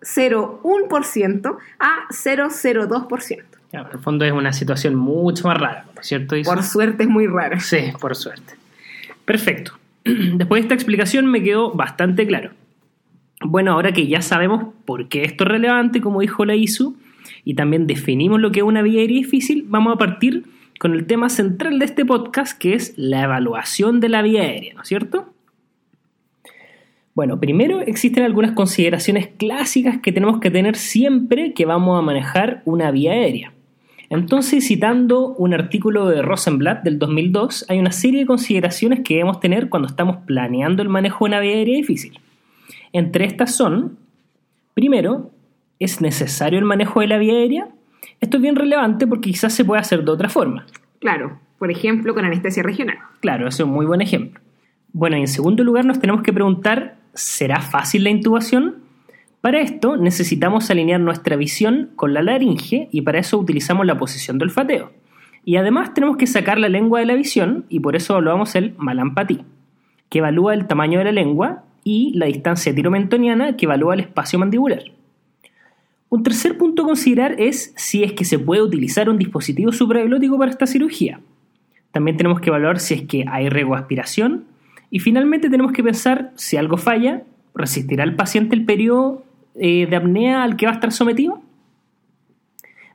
0,0001% 0.00 1.56
a 1.78 2.08
0,02%. 2.10 3.44
En 3.72 3.80
el 3.80 3.98
fondo 3.98 4.24
es 4.24 4.32
una 4.32 4.52
situación 4.52 4.94
mucho 4.94 5.48
más 5.48 5.58
rara, 5.58 5.86
¿cierto? 6.00 6.36
Por 6.44 6.62
suerte 6.62 7.02
es 7.02 7.08
muy 7.08 7.26
rara. 7.26 7.60
Sí, 7.60 7.92
por 8.00 8.14
suerte. 8.14 8.54
Perfecto. 9.24 9.72
Después 10.04 10.60
de 10.60 10.64
esta 10.64 10.74
explicación 10.74 11.26
me 11.26 11.42
quedó 11.42 11.72
bastante 11.72 12.26
claro. 12.26 12.50
Bueno, 13.42 13.72
ahora 13.72 13.92
que 13.92 14.06
ya 14.06 14.22
sabemos 14.22 14.72
por 14.84 15.08
qué 15.08 15.24
esto 15.24 15.44
es 15.44 15.50
relevante, 15.50 16.00
como 16.00 16.20
dijo 16.20 16.44
la 16.44 16.54
ISU, 16.54 16.96
y 17.44 17.54
también 17.54 17.86
definimos 17.86 18.40
lo 18.40 18.50
que 18.50 18.60
es 18.60 18.64
una 18.64 18.82
vía 18.82 19.00
aérea 19.00 19.18
difícil, 19.18 19.64
vamos 19.68 19.94
a 19.94 19.98
partir 19.98 20.44
con 20.78 20.94
el 20.94 21.06
tema 21.06 21.28
central 21.28 21.78
de 21.78 21.84
este 21.84 22.04
podcast, 22.04 22.58
que 22.58 22.74
es 22.74 22.94
la 22.96 23.24
evaluación 23.24 24.00
de 24.00 24.08
la 24.08 24.22
vía 24.22 24.42
aérea, 24.42 24.74
¿no 24.74 24.82
es 24.82 24.88
cierto? 24.88 25.32
Bueno, 27.16 27.40
primero 27.40 27.80
existen 27.80 28.24
algunas 28.24 28.52
consideraciones 28.52 29.28
clásicas 29.38 30.00
que 30.02 30.12
tenemos 30.12 30.38
que 30.38 30.50
tener 30.50 30.76
siempre 30.76 31.54
que 31.54 31.64
vamos 31.64 31.98
a 31.98 32.02
manejar 32.02 32.60
una 32.66 32.90
vía 32.90 33.12
aérea. 33.12 33.54
Entonces, 34.10 34.66
citando 34.66 35.28
un 35.28 35.54
artículo 35.54 36.08
de 36.08 36.20
Rosenblatt 36.20 36.84
del 36.84 36.98
2002, 36.98 37.64
hay 37.70 37.78
una 37.78 37.90
serie 37.90 38.20
de 38.20 38.26
consideraciones 38.26 39.00
que 39.00 39.14
debemos 39.14 39.40
tener 39.40 39.70
cuando 39.70 39.88
estamos 39.88 40.18
planeando 40.26 40.82
el 40.82 40.90
manejo 40.90 41.24
de 41.24 41.30
una 41.30 41.40
vía 41.40 41.54
aérea 41.54 41.76
difícil. 41.76 42.20
Entre 42.92 43.24
estas 43.24 43.54
son, 43.54 43.96
primero, 44.74 45.30
¿es 45.78 46.02
necesario 46.02 46.58
el 46.58 46.66
manejo 46.66 47.00
de 47.00 47.06
la 47.06 47.16
vía 47.16 47.32
aérea? 47.32 47.68
Esto 48.20 48.36
es 48.36 48.42
bien 48.42 48.56
relevante 48.56 49.06
porque 49.06 49.30
quizás 49.30 49.54
se 49.54 49.64
puede 49.64 49.80
hacer 49.80 50.04
de 50.04 50.10
otra 50.10 50.28
forma. 50.28 50.66
Claro, 50.98 51.40
por 51.58 51.70
ejemplo, 51.70 52.12
con 52.12 52.26
anestesia 52.26 52.62
regional. 52.62 52.98
Claro, 53.20 53.48
es 53.48 53.58
un 53.58 53.70
muy 53.70 53.86
buen 53.86 54.02
ejemplo. 54.02 54.38
Bueno, 54.92 55.16
y 55.16 55.20
en 55.20 55.28
segundo 55.28 55.64
lugar 55.64 55.86
nos 55.86 55.98
tenemos 55.98 56.22
que 56.22 56.32
preguntar, 56.34 56.96
¿será 57.16 57.60
fácil 57.60 58.04
la 58.04 58.10
intubación? 58.10 58.76
Para 59.40 59.60
esto 59.60 59.96
necesitamos 59.96 60.70
alinear 60.70 61.00
nuestra 61.00 61.36
visión 61.36 61.90
con 61.96 62.14
la 62.14 62.22
laringe 62.22 62.88
y 62.92 63.02
para 63.02 63.18
eso 63.18 63.38
utilizamos 63.38 63.86
la 63.86 63.98
posición 63.98 64.38
del 64.38 64.48
olfateo. 64.48 64.92
Y 65.44 65.56
además 65.56 65.94
tenemos 65.94 66.16
que 66.16 66.26
sacar 66.26 66.58
la 66.58 66.68
lengua 66.68 67.00
de 67.00 67.06
la 67.06 67.14
visión 67.14 67.64
y 67.68 67.80
por 67.80 67.96
eso 67.96 68.14
evaluamos 68.14 68.54
el 68.54 68.74
malampatí, 68.76 69.42
que 70.08 70.18
evalúa 70.18 70.54
el 70.54 70.66
tamaño 70.66 70.98
de 70.98 71.04
la 71.04 71.12
lengua 71.12 71.64
y 71.84 72.12
la 72.14 72.26
distancia 72.26 72.74
tiromentoniana, 72.74 73.56
que 73.56 73.66
evalúa 73.66 73.94
el 73.94 74.00
espacio 74.00 74.38
mandibular. 74.38 74.82
Un 76.08 76.22
tercer 76.22 76.58
punto 76.58 76.82
a 76.82 76.86
considerar 76.86 77.36
es 77.38 77.72
si 77.76 78.02
es 78.02 78.12
que 78.12 78.24
se 78.24 78.38
puede 78.38 78.62
utilizar 78.62 79.08
un 79.08 79.18
dispositivo 79.18 79.72
supraglótico 79.72 80.38
para 80.38 80.50
esta 80.50 80.66
cirugía. 80.66 81.20
También 81.92 82.16
tenemos 82.16 82.40
que 82.40 82.50
evaluar 82.50 82.80
si 82.80 82.94
es 82.94 83.02
que 83.02 83.24
hay 83.28 83.46
aspiración 83.46 84.44
y 84.90 85.00
finalmente 85.00 85.50
tenemos 85.50 85.72
que 85.72 85.82
pensar 85.82 86.32
si 86.36 86.56
algo 86.56 86.76
falla, 86.76 87.22
resistirá 87.54 88.04
el 88.04 88.14
paciente 88.14 88.54
el 88.54 88.64
periodo 88.64 89.24
eh, 89.54 89.86
de 89.86 89.96
apnea 89.96 90.42
al 90.42 90.56
que 90.56 90.66
va 90.66 90.72
a 90.72 90.74
estar 90.74 90.92
sometido? 90.92 91.40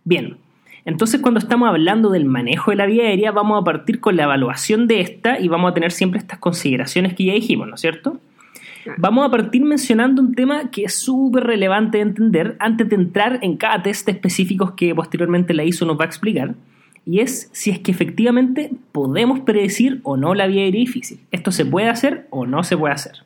Bien, 0.04 0.38
entonces 0.86 1.22
cuando 1.22 1.40
estamos 1.40 1.70
hablando 1.70 2.10
del 2.10 2.26
manejo 2.26 2.72
de 2.72 2.78
la 2.78 2.86
vía 2.86 3.04
aérea 3.04 3.32
vamos 3.32 3.62
a 3.62 3.64
partir 3.64 4.00
con 4.00 4.16
la 4.16 4.24
evaluación 4.24 4.88
de 4.88 5.02
esta 5.02 5.40
y 5.40 5.48
vamos 5.48 5.72
a 5.72 5.74
tener 5.74 5.92
siempre 5.92 6.20
estas 6.20 6.40
consideraciones 6.40 7.14
que 7.14 7.26
ya 7.26 7.34
dijimos, 7.34 7.68
¿no 7.68 7.76
es 7.76 7.82
cierto? 7.82 8.20
Vamos 8.98 9.28
a 9.28 9.30
partir 9.30 9.64
mencionando 9.64 10.22
un 10.22 10.34
tema 10.34 10.72
que 10.72 10.86
es 10.86 10.96
súper 10.96 11.44
relevante 11.44 11.98
de 11.98 12.04
entender 12.04 12.56
antes 12.60 12.90
de 12.90 12.96
entrar 12.96 13.40
en 13.44 13.58
cada 13.58 13.84
test 13.84 14.10
específicos 14.10 14.72
que 14.72 14.94
posteriormente 14.96 15.54
la 15.54 15.64
ISO 15.64 15.86
nos 15.86 16.00
va 16.00 16.06
a 16.06 16.08
explicar, 16.08 16.56
y 17.06 17.20
es 17.20 17.50
si 17.52 17.72
es 17.72 17.80
que 17.80 17.92
efectivamente 17.92 18.72
podemos 18.92 19.42
predecir 19.42 20.02
o 20.04 20.18
no 20.18 20.36
la 20.36 20.48
vía 20.48 20.64
aérea 20.64 20.82
difícil. 20.82 21.20
¿Esto 21.32 21.52
se 21.52 21.66
puede 21.66 21.90
hacer 21.90 22.28
o 22.30 22.46
no 22.46 22.64
se 22.64 22.78
puede 22.78 22.94
hacer? 22.94 23.24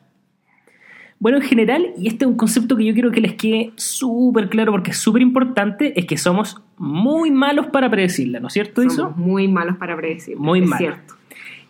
Bueno, 1.19 1.37
en 1.37 1.43
general, 1.43 1.93
y 1.97 2.07
este 2.07 2.25
es 2.25 2.29
un 2.29 2.37
concepto 2.37 2.75
que 2.75 2.85
yo 2.85 2.93
quiero 2.93 3.11
que 3.11 3.21
les 3.21 3.33
quede 3.35 3.71
súper 3.75 4.49
claro 4.49 4.71
porque 4.71 4.91
es 4.91 4.97
súper 4.97 5.21
importante, 5.21 5.97
es 5.99 6.05
que 6.05 6.17
somos 6.17 6.61
muy 6.77 7.31
malos 7.31 7.67
para 7.67 7.89
predecirla, 7.89 8.39
¿no 8.39 8.47
es 8.47 8.53
cierto, 8.53 8.87
Somos 8.89 9.15
muy 9.17 9.47
malos 9.47 9.77
para 9.77 9.95
predecir. 9.95 10.37
Muy 10.37 10.59
es 10.59 10.67
malos. 10.67 10.77
cierto. 10.77 11.15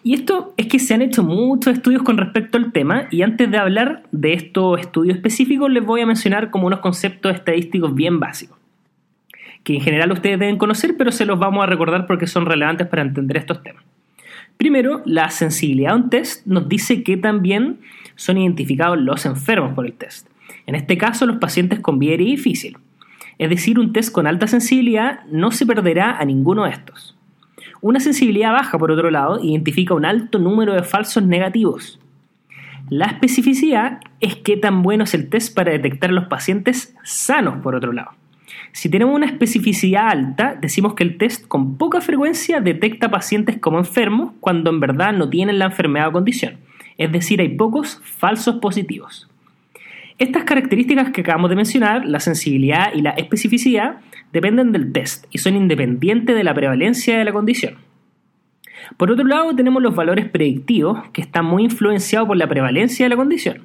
Y 0.04 0.14
esto 0.14 0.54
es 0.58 0.68
que 0.68 0.78
se 0.78 0.94
han 0.94 1.02
hecho 1.02 1.24
muchos 1.24 1.74
estudios 1.74 2.04
con 2.04 2.18
respecto 2.18 2.58
al 2.58 2.72
tema 2.72 3.08
y 3.10 3.24
antes 3.24 3.50
de 3.50 3.58
hablar 3.58 4.04
de 4.12 4.34
estos 4.34 4.80
estudios 4.80 5.16
específicos 5.16 5.72
les 5.72 5.84
voy 5.84 6.02
a 6.02 6.06
mencionar 6.06 6.52
como 6.52 6.68
unos 6.68 6.80
conceptos 6.80 7.34
estadísticos 7.34 7.96
bien 7.96 8.20
básicos, 8.20 8.58
que 9.66 9.74
en 9.74 9.82
general 9.82 10.12
ustedes 10.12 10.40
deben 10.40 10.58
conocer, 10.58 10.96
pero 10.96 11.12
se 11.12 11.26
los 11.26 11.40
vamos 11.40 11.64
a 11.64 11.66
recordar 11.66 12.06
porque 12.06 12.28
son 12.28 12.46
relevantes 12.46 12.88
para 12.88 13.02
entender 13.02 13.36
estos 13.36 13.64
temas. 13.64 13.84
Primero, 14.58 15.02
la 15.06 15.32
sensibilidad 15.32 15.94
a 15.94 15.96
un 15.96 16.10
test 16.10 16.46
nos 16.46 16.70
dice 16.70 17.04
que 17.04 17.18
también 17.18 17.80
son 18.16 18.38
identificados 18.38 18.98
los 19.00 19.26
enfermos 19.26 19.74
por 19.74 19.88
el 19.88 19.94
test. 19.94 20.30
En 20.68 20.76
este 20.76 20.98
caso, 20.98 21.26
los 21.26 21.38
pacientes 21.38 21.80
con 21.80 21.98
VIR 21.98 22.20
difícil. 22.20 22.78
Es 23.40 23.50
decir, 23.50 23.80
un 23.80 23.92
test 23.92 24.12
con 24.12 24.28
alta 24.28 24.48
sensibilidad 24.48 25.26
no 25.26 25.50
se 25.50 25.66
perderá 25.66 26.16
a 26.18 26.26
ninguno 26.26 26.66
de 26.66 26.70
estos. 26.70 27.18
Una 27.82 28.00
sensibilidad 28.00 28.52
baja, 28.52 28.78
por 28.78 28.92
otro 28.92 29.10
lado, 29.10 29.44
identifica 29.44 29.96
un 29.96 30.06
alto 30.06 30.38
número 30.38 30.74
de 30.74 30.84
falsos 30.84 31.24
negativos. 31.24 32.00
La 32.90 33.08
especificidad 33.08 34.00
es 34.20 34.36
qué 34.36 34.58
tan 34.58 34.84
bueno 34.84 35.06
es 35.06 35.16
el 35.16 35.28
test 35.28 35.56
para 35.56 35.72
detectar 35.72 36.12
a 36.12 36.14
los 36.14 36.26
pacientes 36.26 36.96
sanos, 37.04 37.64
por 37.64 37.74
otro 37.74 37.92
lado. 37.92 38.12
Si 38.76 38.90
tenemos 38.90 39.16
una 39.16 39.26
especificidad 39.26 40.10
alta, 40.10 40.58
decimos 40.60 40.96
que 40.96 41.04
el 41.06 41.18
test 41.18 41.48
con 41.48 41.78
poca 41.78 42.02
frecuencia 42.02 42.60
detecta 42.60 43.10
pacientes 43.10 43.58
como 43.58 43.78
enfermos 43.78 44.34
cuando 44.42 44.70
en 44.70 44.82
verdad 44.82 45.14
no 45.14 45.30
tienen 45.30 45.60
la 45.60 45.68
enfermedad 45.68 46.10
o 46.10 46.12
condición. 46.12 46.58
Es 46.98 47.10
decir, 47.10 47.40
hay 47.40 47.56
pocos 47.56 48.02
falsos 48.04 48.56
positivos. 48.56 49.30
Estas 50.18 50.44
características 50.44 51.12
que 51.12 51.22
acabamos 51.22 51.52
de 51.52 51.56
mencionar, 51.56 52.06
la 52.06 52.20
sensibilidad 52.20 52.94
y 52.94 53.02
la 53.02 53.12
especificidad, 53.12 54.02
dependen 54.34 54.74
del 54.74 54.92
test 54.92 55.26
y 55.32 55.38
son 55.38 55.56
independientes 55.56 56.36
de 56.36 56.44
la 56.44 56.54
prevalencia 56.54 57.18
de 57.18 57.24
la 57.24 57.32
condición. 57.32 57.76
Por 58.98 59.10
otro 59.10 59.24
lado, 59.24 59.56
tenemos 59.56 59.82
los 59.82 59.96
valores 59.96 60.28
predictivos, 60.28 61.00
que 61.14 61.22
están 61.22 61.46
muy 61.46 61.64
influenciados 61.64 62.28
por 62.28 62.36
la 62.36 62.50
prevalencia 62.50 63.06
de 63.06 63.10
la 63.10 63.16
condición. 63.16 63.62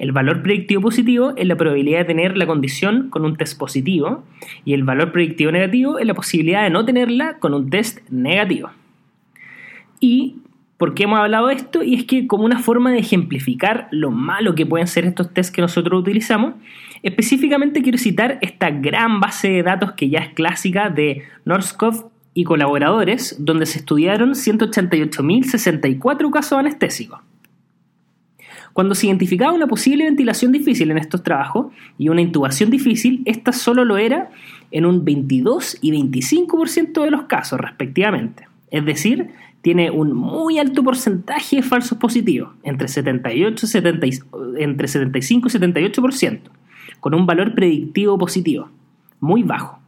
El 0.00 0.10
valor 0.12 0.42
predictivo 0.42 0.80
positivo 0.80 1.34
es 1.36 1.46
la 1.46 1.56
probabilidad 1.56 1.98
de 1.98 2.06
tener 2.06 2.38
la 2.38 2.46
condición 2.46 3.10
con 3.10 3.26
un 3.26 3.36
test 3.36 3.58
positivo 3.58 4.24
y 4.64 4.72
el 4.72 4.82
valor 4.82 5.12
predictivo 5.12 5.52
negativo 5.52 5.98
es 5.98 6.06
la 6.06 6.14
posibilidad 6.14 6.62
de 6.62 6.70
no 6.70 6.86
tenerla 6.86 7.36
con 7.38 7.52
un 7.52 7.68
test 7.68 7.98
negativo. 8.08 8.70
¿Y 10.00 10.36
por 10.78 10.94
qué 10.94 11.02
hemos 11.02 11.18
hablado 11.18 11.48
de 11.48 11.54
esto? 11.56 11.82
Y 11.82 11.96
es 11.96 12.04
que 12.04 12.26
como 12.26 12.46
una 12.46 12.60
forma 12.60 12.90
de 12.90 13.00
ejemplificar 13.00 13.88
lo 13.90 14.10
malo 14.10 14.54
que 14.54 14.64
pueden 14.64 14.86
ser 14.86 15.04
estos 15.04 15.34
tests 15.34 15.52
que 15.52 15.60
nosotros 15.60 16.00
utilizamos, 16.00 16.54
específicamente 17.02 17.82
quiero 17.82 17.98
citar 17.98 18.38
esta 18.40 18.70
gran 18.70 19.20
base 19.20 19.50
de 19.50 19.62
datos 19.62 19.92
que 19.92 20.08
ya 20.08 20.20
es 20.20 20.30
clásica 20.30 20.88
de 20.88 21.24
Norskov 21.44 22.10
y 22.32 22.44
colaboradores, 22.44 23.36
donde 23.38 23.66
se 23.66 23.80
estudiaron 23.80 24.30
188.064 24.30 26.30
casos 26.30 26.58
anestésicos. 26.58 27.20
Cuando 28.72 28.94
se 28.94 29.06
identificaba 29.06 29.52
una 29.52 29.66
posible 29.66 30.04
ventilación 30.04 30.52
difícil 30.52 30.90
en 30.90 30.98
estos 30.98 31.22
trabajos 31.22 31.66
y 31.98 32.08
una 32.08 32.20
intubación 32.20 32.70
difícil, 32.70 33.22
esta 33.24 33.52
solo 33.52 33.84
lo 33.84 33.98
era 33.98 34.30
en 34.70 34.86
un 34.86 35.04
22 35.04 35.78
y 35.80 35.92
25% 35.92 37.02
de 37.02 37.10
los 37.10 37.24
casos 37.24 37.60
respectivamente. 37.60 38.46
Es 38.70 38.84
decir, 38.84 39.30
tiene 39.62 39.90
un 39.90 40.12
muy 40.12 40.58
alto 40.58 40.82
porcentaje 40.82 41.56
de 41.56 41.62
falsos 41.62 41.98
positivos, 41.98 42.50
entre, 42.62 42.88
78, 42.88 43.66
70, 43.66 44.06
entre 44.58 44.88
75 44.88 45.48
y 45.48 45.50
78%, 45.50 46.40
con 47.00 47.14
un 47.14 47.26
valor 47.26 47.54
predictivo 47.54 48.16
positivo, 48.16 48.70
muy 49.20 49.42
bajo. 49.42 49.79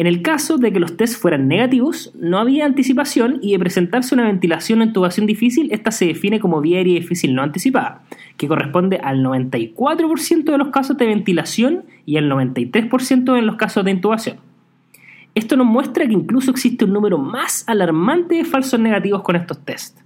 En 0.00 0.06
el 0.06 0.22
caso 0.22 0.56
de 0.56 0.72
que 0.72 0.80
los 0.80 0.96
tests 0.96 1.18
fueran 1.18 1.46
negativos, 1.46 2.10
no 2.18 2.38
había 2.38 2.64
anticipación 2.64 3.38
y 3.42 3.52
de 3.52 3.58
presentarse 3.58 4.14
una 4.14 4.24
ventilación 4.24 4.80
o 4.80 4.84
intubación 4.84 5.26
difícil, 5.26 5.70
esta 5.72 5.90
se 5.90 6.06
define 6.06 6.40
como 6.40 6.62
vía 6.62 6.78
aérea 6.78 6.98
difícil 6.98 7.34
no 7.34 7.42
anticipada, 7.42 8.00
que 8.38 8.48
corresponde 8.48 8.96
al 8.96 9.22
94% 9.22 10.44
de 10.44 10.56
los 10.56 10.68
casos 10.68 10.96
de 10.96 11.04
ventilación 11.04 11.84
y 12.06 12.16
al 12.16 12.30
93% 12.30 13.38
en 13.38 13.46
los 13.46 13.56
casos 13.56 13.84
de 13.84 13.90
intubación. 13.90 14.38
Esto 15.34 15.58
nos 15.58 15.66
muestra 15.66 16.06
que 16.06 16.14
incluso 16.14 16.50
existe 16.50 16.86
un 16.86 16.94
número 16.94 17.18
más 17.18 17.64
alarmante 17.66 18.36
de 18.36 18.46
falsos 18.46 18.80
negativos 18.80 19.20
con 19.20 19.36
estos 19.36 19.62
tests. 19.66 20.02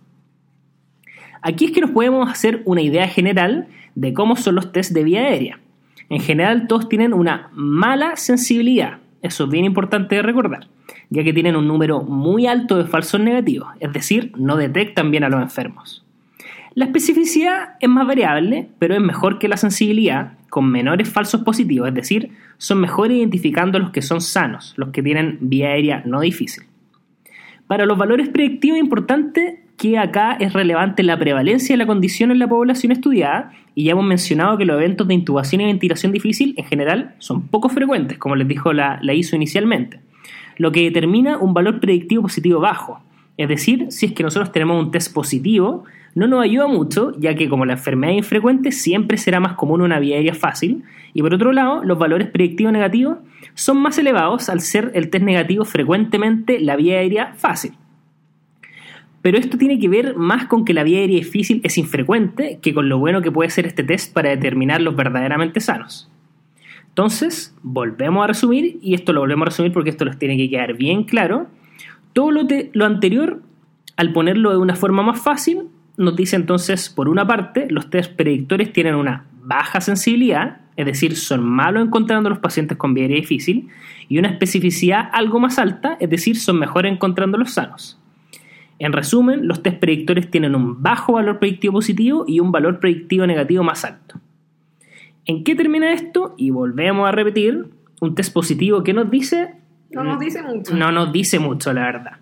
Aquí 1.40 1.66
es 1.66 1.70
que 1.70 1.82
nos 1.82 1.92
podemos 1.92 2.28
hacer 2.28 2.62
una 2.64 2.82
idea 2.82 3.06
general 3.06 3.68
de 3.94 4.12
cómo 4.12 4.34
son 4.34 4.56
los 4.56 4.72
tests 4.72 4.92
de 4.92 5.04
vía 5.04 5.20
aérea. 5.20 5.60
En 6.08 6.18
general 6.18 6.66
todos 6.66 6.88
tienen 6.88 7.12
una 7.12 7.48
mala 7.52 8.16
sensibilidad, 8.16 9.03
eso 9.24 9.44
es 9.44 9.50
bien 9.50 9.64
importante 9.64 10.16
de 10.16 10.22
recordar, 10.22 10.68
ya 11.08 11.24
que 11.24 11.32
tienen 11.32 11.56
un 11.56 11.66
número 11.66 12.02
muy 12.02 12.46
alto 12.46 12.76
de 12.76 12.84
falsos 12.84 13.18
negativos, 13.22 13.68
es 13.80 13.90
decir, 13.90 14.32
no 14.36 14.56
detectan 14.56 15.10
bien 15.10 15.24
a 15.24 15.30
los 15.30 15.40
enfermos. 15.40 16.04
La 16.74 16.84
especificidad 16.84 17.76
es 17.80 17.88
más 17.88 18.06
variable, 18.06 18.68
pero 18.78 18.94
es 18.94 19.00
mejor 19.00 19.38
que 19.38 19.48
la 19.48 19.56
sensibilidad, 19.56 20.32
con 20.50 20.70
menores 20.70 21.08
falsos 21.08 21.40
positivos, 21.40 21.88
es 21.88 21.94
decir, 21.94 22.32
son 22.58 22.82
mejores 22.82 23.16
identificando 23.16 23.78
los 23.78 23.92
que 23.92 24.02
son 24.02 24.20
sanos, 24.20 24.74
los 24.76 24.90
que 24.90 25.02
tienen 25.02 25.38
vía 25.40 25.68
aérea 25.68 26.02
no 26.04 26.20
difícil. 26.20 26.64
Para 27.66 27.86
los 27.86 27.96
valores 27.96 28.28
predictivos 28.28 28.76
es 28.76 28.84
importante 28.84 29.63
que 29.76 29.98
acá 29.98 30.36
es 30.38 30.52
relevante 30.52 31.02
la 31.02 31.18
prevalencia 31.18 31.74
de 31.74 31.78
la 31.78 31.86
condición 31.86 32.30
en 32.30 32.38
la 32.38 32.48
población 32.48 32.92
estudiada 32.92 33.52
y 33.74 33.84
ya 33.84 33.92
hemos 33.92 34.04
mencionado 34.04 34.56
que 34.56 34.64
los 34.64 34.76
eventos 34.76 35.08
de 35.08 35.14
intubación 35.14 35.60
y 35.60 35.64
ventilación 35.66 36.12
difícil 36.12 36.54
en 36.56 36.64
general 36.64 37.14
son 37.18 37.48
poco 37.48 37.68
frecuentes, 37.68 38.18
como 38.18 38.36
les 38.36 38.46
dijo 38.46 38.72
la, 38.72 38.98
la 39.02 39.14
ISO 39.14 39.36
inicialmente, 39.36 40.00
lo 40.56 40.70
que 40.70 40.82
determina 40.82 41.38
un 41.38 41.54
valor 41.54 41.80
predictivo 41.80 42.22
positivo 42.22 42.60
bajo. 42.60 43.00
Es 43.36 43.48
decir, 43.48 43.86
si 43.90 44.06
es 44.06 44.12
que 44.12 44.22
nosotros 44.22 44.52
tenemos 44.52 44.82
un 44.82 44.92
test 44.92 45.12
positivo, 45.12 45.84
no 46.14 46.28
nos 46.28 46.44
ayuda 46.44 46.68
mucho, 46.68 47.12
ya 47.18 47.34
que 47.34 47.48
como 47.48 47.66
la 47.66 47.72
enfermedad 47.72 48.12
es 48.12 48.18
infrecuente, 48.18 48.70
siempre 48.70 49.18
será 49.18 49.40
más 49.40 49.54
común 49.54 49.82
una 49.82 49.98
vía 49.98 50.16
aérea 50.16 50.34
fácil, 50.34 50.84
y 51.12 51.22
por 51.22 51.34
otro 51.34 51.52
lado, 51.52 51.82
los 51.82 51.98
valores 51.98 52.28
predictivos 52.28 52.72
negativos 52.72 53.18
son 53.54 53.78
más 53.78 53.98
elevados 53.98 54.48
al 54.48 54.60
ser 54.60 54.92
el 54.94 55.10
test 55.10 55.24
negativo 55.24 55.64
frecuentemente 55.64 56.60
la 56.60 56.76
vía 56.76 56.98
aérea 56.98 57.34
fácil. 57.36 57.72
Pero 59.24 59.38
esto 59.38 59.56
tiene 59.56 59.78
que 59.78 59.88
ver 59.88 60.16
más 60.16 60.48
con 60.48 60.66
que 60.66 60.74
la 60.74 60.82
vía 60.82 60.98
aérea 60.98 61.16
difícil 61.16 61.62
es 61.64 61.78
infrecuente 61.78 62.58
que 62.60 62.74
con 62.74 62.90
lo 62.90 62.98
bueno 62.98 63.22
que 63.22 63.32
puede 63.32 63.48
ser 63.48 63.64
este 63.64 63.82
test 63.82 64.12
para 64.12 64.28
determinar 64.28 64.82
los 64.82 64.94
verdaderamente 64.94 65.60
sanos. 65.60 66.10
Entonces, 66.88 67.56
volvemos 67.62 68.22
a 68.22 68.26
resumir, 68.26 68.78
y 68.82 68.92
esto 68.92 69.14
lo 69.14 69.20
volvemos 69.20 69.46
a 69.46 69.48
resumir 69.48 69.72
porque 69.72 69.88
esto 69.88 70.04
les 70.04 70.18
tiene 70.18 70.36
que 70.36 70.50
quedar 70.50 70.74
bien 70.74 71.04
claro. 71.04 71.46
Todo 72.12 72.32
lo, 72.32 72.46
lo 72.74 72.84
anterior, 72.84 73.40
al 73.96 74.12
ponerlo 74.12 74.50
de 74.50 74.58
una 74.58 74.76
forma 74.76 75.02
más 75.02 75.22
fácil, 75.22 75.68
nos 75.96 76.14
dice 76.16 76.36
entonces, 76.36 76.90
por 76.90 77.08
una 77.08 77.26
parte, 77.26 77.66
los 77.70 77.88
test 77.88 78.14
predictores 78.16 78.74
tienen 78.74 78.94
una 78.94 79.24
baja 79.42 79.80
sensibilidad, 79.80 80.58
es 80.76 80.84
decir, 80.84 81.16
son 81.16 81.42
malos 81.42 81.82
encontrando 81.82 82.26
a 82.26 82.30
los 82.30 82.40
pacientes 82.40 82.76
con 82.76 82.92
vía 82.92 83.04
aérea 83.04 83.22
difícil, 83.22 83.70
y 84.06 84.18
una 84.18 84.28
especificidad 84.28 85.08
algo 85.14 85.40
más 85.40 85.58
alta, 85.58 85.96
es 85.98 86.10
decir, 86.10 86.36
son 86.36 86.58
mejores 86.58 86.92
encontrando 86.92 87.38
los 87.38 87.52
sanos. 87.52 87.98
En 88.78 88.92
resumen, 88.92 89.46
los 89.46 89.62
test 89.62 89.78
predictores 89.78 90.30
tienen 90.30 90.54
un 90.54 90.82
bajo 90.82 91.14
valor 91.14 91.38
predictivo 91.38 91.74
positivo 91.74 92.24
y 92.26 92.40
un 92.40 92.52
valor 92.52 92.80
predictivo 92.80 93.26
negativo 93.26 93.62
más 93.62 93.84
alto. 93.84 94.20
¿En 95.26 95.44
qué 95.44 95.54
termina 95.54 95.92
esto? 95.92 96.34
Y 96.36 96.50
volvemos 96.50 97.08
a 97.08 97.12
repetir, 97.12 97.66
un 98.00 98.14
test 98.14 98.32
positivo 98.32 98.82
que 98.82 98.92
nos 98.92 99.10
dice... 99.10 99.54
No 99.90 100.02
nos 100.02 100.18
dice 100.18 100.42
mucho. 100.42 100.74
No 100.74 100.90
nos 100.90 101.12
dice 101.12 101.38
mucho, 101.38 101.72
la 101.72 101.82
verdad. 101.82 102.12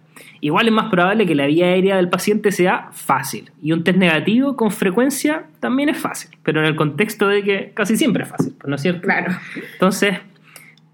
Igual 0.41 0.67
es 0.67 0.73
más 0.73 0.91
probable 0.91 1.25
que 1.25 1.35
la 1.35 1.47
vía 1.47 1.67
aérea 1.67 1.97
del 1.97 2.09
paciente 2.09 2.51
sea 2.51 2.89
fácil 2.93 3.51
y 3.63 3.73
un 3.73 3.85
test 3.85 3.97
negativo 3.97 4.57
con 4.57 4.71
frecuencia 4.73 5.47
también 5.61 5.89
es 5.89 5.99
fácil, 5.99 6.37
pero 6.43 6.61
en 6.61 6.67
el 6.67 6.77
contexto 6.77 7.29
de 7.29 7.43
que 7.43 7.73
casi 7.75 7.97
siempre 7.97 8.25
es 8.25 8.29
fácil, 8.29 8.55
¿no 8.67 8.75
es 8.75 8.83
cierto? 8.83 9.03
Claro. 9.03 9.33
Entonces, 9.73 10.19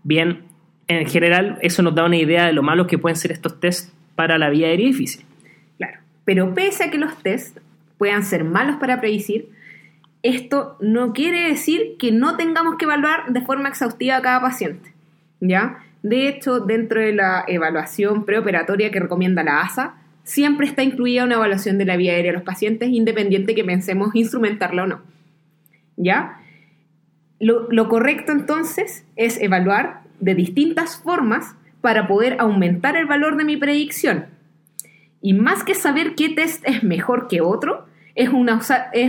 bien, 0.03 0.43
en 0.87 1.07
general 1.07 1.59
eso 1.62 1.83
nos 1.83 1.95
da 1.95 2.05
una 2.05 2.17
idea 2.17 2.47
de 2.47 2.53
lo 2.53 2.62
malos 2.62 2.87
que 2.87 2.99
pueden 2.99 3.17
ser 3.17 3.33
estos 3.33 3.59
tests 3.59 3.93
para 4.15 4.37
la 4.37 4.50
vía 4.50 4.69
aérea 4.69 4.87
difícil. 4.87 5.25
Pero 6.29 6.53
pese 6.53 6.85
a 6.85 6.91
que 6.91 6.99
los 6.99 7.17
tests 7.23 7.59
puedan 7.97 8.23
ser 8.23 8.45
malos 8.45 8.77
para 8.77 9.01
predecir, 9.01 9.49
esto 10.23 10.77
no 10.79 11.15
quiere 11.15 11.49
decir 11.49 11.97
que 11.99 12.13
no 12.13 12.37
tengamos 12.37 12.77
que 12.77 12.85
evaluar 12.85 13.33
de 13.33 13.41
forma 13.41 13.71
exhaustiva 13.71 14.19
a 14.19 14.21
cada 14.21 14.43
paciente. 14.43 14.93
¿Ya? 15.41 15.79
De 16.03 16.29
hecho, 16.29 16.61
dentro 16.61 17.01
de 17.01 17.15
la 17.15 17.47
evaluación 17.49 18.27
preoperatoria 18.27 18.91
que 18.91 19.01
recomienda 19.01 19.43
la 19.43 19.63
ASA, 19.63 19.95
siempre 20.23 20.67
está 20.67 20.83
incluida 20.83 21.25
una 21.25 21.37
evaluación 21.37 21.79
de 21.79 21.87
la 21.87 21.97
vía 21.97 22.13
aérea 22.13 22.33
de 22.33 22.37
los 22.37 22.45
pacientes, 22.45 22.91
independiente 22.91 23.55
que 23.55 23.65
pensemos 23.65 24.15
instrumentarla 24.15 24.83
o 24.83 24.87
no. 24.87 25.01
¿Ya? 25.97 26.43
Lo 27.41 27.89
correcto 27.89 28.33
entonces 28.33 29.07
es 29.17 29.41
evaluar 29.41 30.03
de 30.21 30.35
distintas 30.35 31.01
formas 31.03 31.55
para 31.81 32.07
poder 32.07 32.37
aumentar 32.39 32.99
el 32.99 33.07
valor 33.07 33.39
de 33.39 33.45
mi 33.45 33.57
predicción. 33.57 34.37
Y 35.21 35.35
más 35.35 35.65
que 35.65 35.75
saber 35.75 36.15
qué 36.15 36.29
test 36.29 36.63
es 36.67 36.83
mejor 36.83 37.29
que 37.29 37.41
otro, 37.41 37.87
es, 38.15 38.31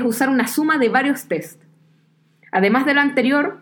usar 0.03 0.29
una 0.29 0.47
suma 0.47 0.77
de 0.77 0.89
varios 0.89 1.27
tests. 1.27 1.65
Además 2.51 2.85
de 2.85 2.93
lo 2.93 3.01
anterior, 3.01 3.59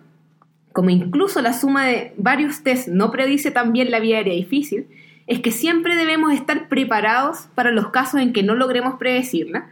como 0.73 0.89
incluso 0.89 1.41
la 1.41 1.53
suma 1.53 1.85
de 1.85 2.13
varios 2.17 2.63
test 2.63 2.87
no 2.87 3.11
predice 3.11 3.51
también 3.51 3.91
la 3.91 3.99
vía 3.99 4.17
aérea 4.17 4.33
difícil, 4.33 4.87
es 5.25 5.39
que 5.39 5.51
siempre 5.51 5.95
debemos 5.95 6.33
estar 6.33 6.69
preparados 6.69 7.49
para 7.55 7.71
los 7.71 7.89
casos 7.89 8.21
en 8.21 8.33
que 8.33 8.43
no 8.43 8.55
logremos 8.55 8.95
predecirla, 8.95 9.69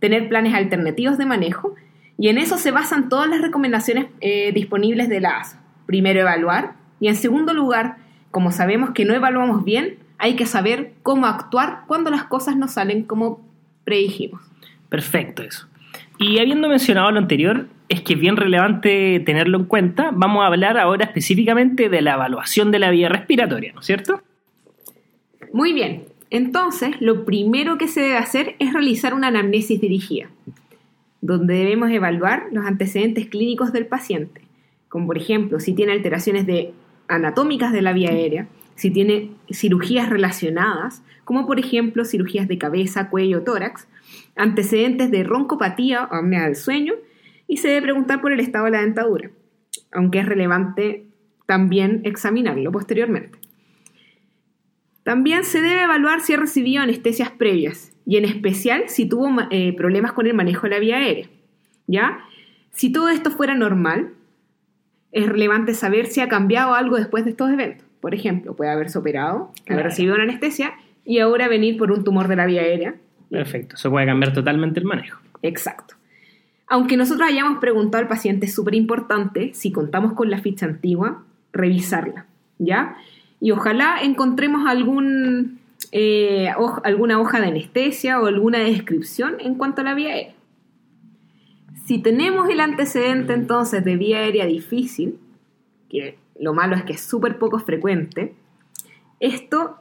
tener 0.00 0.28
planes 0.28 0.54
alternativos 0.54 1.18
de 1.18 1.26
manejo, 1.26 1.74
y 2.16 2.28
en 2.28 2.38
eso 2.38 2.58
se 2.58 2.72
basan 2.72 3.08
todas 3.08 3.28
las 3.28 3.42
recomendaciones 3.42 4.06
eh, 4.20 4.52
disponibles 4.52 5.08
de 5.08 5.20
la 5.20 5.38
ASA. 5.38 5.62
Primero, 5.86 6.20
evaluar, 6.20 6.74
y 7.00 7.08
en 7.08 7.14
segundo 7.14 7.54
lugar, 7.54 7.96
como 8.32 8.50
sabemos 8.50 8.90
que 8.90 9.04
no 9.04 9.14
evaluamos 9.14 9.64
bien, 9.64 9.97
hay 10.18 10.36
que 10.36 10.46
saber 10.46 10.94
cómo 11.02 11.26
actuar 11.26 11.84
cuando 11.86 12.10
las 12.10 12.24
cosas 12.24 12.56
no 12.56 12.68
salen 12.68 13.04
como 13.04 13.40
predijimos. 13.84 14.42
Perfecto 14.88 15.42
eso. 15.42 15.66
Y 16.18 16.38
habiendo 16.38 16.68
mencionado 16.68 17.10
lo 17.10 17.18
anterior, 17.18 17.68
es 17.88 18.02
que 18.02 18.14
es 18.14 18.20
bien 18.20 18.36
relevante 18.36 19.20
tenerlo 19.24 19.58
en 19.58 19.64
cuenta. 19.64 20.10
Vamos 20.12 20.42
a 20.42 20.48
hablar 20.48 20.76
ahora 20.76 21.04
específicamente 21.04 21.88
de 21.88 22.02
la 22.02 22.14
evaluación 22.14 22.70
de 22.70 22.80
la 22.80 22.90
vía 22.90 23.08
respiratoria, 23.08 23.72
¿no 23.72 23.80
es 23.80 23.86
cierto? 23.86 24.20
Muy 25.52 25.72
bien. 25.72 26.04
Entonces, 26.30 26.96
lo 27.00 27.24
primero 27.24 27.78
que 27.78 27.88
se 27.88 28.00
debe 28.00 28.16
hacer 28.16 28.56
es 28.58 28.72
realizar 28.72 29.14
una 29.14 29.28
anamnesis 29.28 29.80
dirigida, 29.80 30.28
donde 31.22 31.54
debemos 31.54 31.90
evaluar 31.90 32.46
los 32.52 32.66
antecedentes 32.66 33.28
clínicos 33.28 33.72
del 33.72 33.86
paciente, 33.86 34.42
como 34.88 35.06
por 35.06 35.16
ejemplo 35.16 35.58
si 35.60 35.72
tiene 35.72 35.92
alteraciones 35.92 36.46
de 36.46 36.72
anatómicas 37.06 37.72
de 37.72 37.80
la 37.80 37.94
vía 37.94 38.10
aérea, 38.10 38.46
si 38.78 38.92
tiene 38.92 39.32
cirugías 39.50 40.08
relacionadas, 40.08 41.02
como 41.24 41.48
por 41.48 41.58
ejemplo 41.58 42.04
cirugías 42.04 42.46
de 42.46 42.58
cabeza, 42.58 43.10
cuello, 43.10 43.42
tórax, 43.42 43.88
antecedentes 44.36 45.10
de 45.10 45.24
roncopatía 45.24 46.04
o 46.04 46.14
apnea 46.14 46.44
del 46.44 46.54
sueño, 46.54 46.94
y 47.48 47.56
se 47.56 47.66
debe 47.66 47.82
preguntar 47.82 48.20
por 48.20 48.30
el 48.32 48.38
estado 48.38 48.66
de 48.66 48.70
la 48.70 48.82
dentadura, 48.82 49.32
aunque 49.90 50.20
es 50.20 50.26
relevante 50.26 51.06
también 51.44 52.02
examinarlo 52.04 52.70
posteriormente. 52.70 53.40
También 55.02 55.42
se 55.42 55.60
debe 55.60 55.82
evaluar 55.82 56.20
si 56.20 56.34
ha 56.34 56.36
recibido 56.36 56.80
anestesias 56.80 57.32
previas 57.32 57.96
y 58.06 58.16
en 58.16 58.26
especial 58.26 58.84
si 58.86 59.08
tuvo 59.08 59.28
eh, 59.50 59.74
problemas 59.76 60.12
con 60.12 60.28
el 60.28 60.34
manejo 60.34 60.68
de 60.68 60.70
la 60.70 60.78
vía 60.78 60.98
aérea. 60.98 61.28
¿Ya? 61.88 62.20
Si 62.70 62.92
todo 62.92 63.08
esto 63.08 63.32
fuera 63.32 63.56
normal, 63.56 64.12
es 65.10 65.26
relevante 65.26 65.74
saber 65.74 66.06
si 66.06 66.20
ha 66.20 66.28
cambiado 66.28 66.74
algo 66.74 66.96
después 66.96 67.24
de 67.24 67.30
estos 67.30 67.50
eventos. 67.50 67.87
Por 68.00 68.14
ejemplo, 68.14 68.54
puede 68.54 68.70
haberse 68.70 68.98
operado, 68.98 69.52
haber 69.68 69.84
recibido 69.84 70.14
una 70.14 70.24
anestesia 70.24 70.74
y 71.04 71.18
ahora 71.18 71.48
venir 71.48 71.76
por 71.76 71.90
un 71.90 72.04
tumor 72.04 72.28
de 72.28 72.36
la 72.36 72.46
vía 72.46 72.62
aérea. 72.62 72.94
Perfecto, 73.30 73.76
eso 73.76 73.90
puede 73.90 74.06
cambiar 74.06 74.32
totalmente 74.32 74.80
el 74.80 74.86
manejo. 74.86 75.20
Exacto. 75.42 75.94
Aunque 76.68 76.96
nosotros 76.96 77.28
hayamos 77.28 77.58
preguntado 77.58 78.02
al 78.02 78.08
paciente, 78.08 78.46
es 78.46 78.54
súper 78.54 78.74
importante, 78.74 79.52
si 79.54 79.72
contamos 79.72 80.12
con 80.12 80.30
la 80.30 80.38
ficha 80.38 80.66
antigua, 80.66 81.24
revisarla, 81.52 82.26
¿ya? 82.58 82.96
Y 83.40 83.52
ojalá 83.52 84.02
encontremos 84.02 84.66
algún, 84.66 85.60
eh, 85.92 86.50
alguna 86.84 87.20
hoja 87.20 87.40
de 87.40 87.48
anestesia 87.48 88.20
o 88.20 88.26
alguna 88.26 88.58
descripción 88.58 89.36
en 89.40 89.54
cuanto 89.54 89.80
a 89.80 89.84
la 89.84 89.94
vía 89.94 90.12
aérea. 90.12 90.34
Si 91.86 91.98
tenemos 91.98 92.50
el 92.50 92.60
antecedente 92.60 93.32
entonces 93.32 93.82
de 93.82 93.96
vía 93.96 94.18
aérea 94.18 94.44
difícil, 94.44 95.18
que 95.88 96.18
lo 96.40 96.54
malo 96.54 96.76
es 96.76 96.84
que 96.84 96.92
es 96.94 97.00
súper 97.00 97.38
poco 97.38 97.58
frecuente, 97.58 98.34
esto 99.20 99.76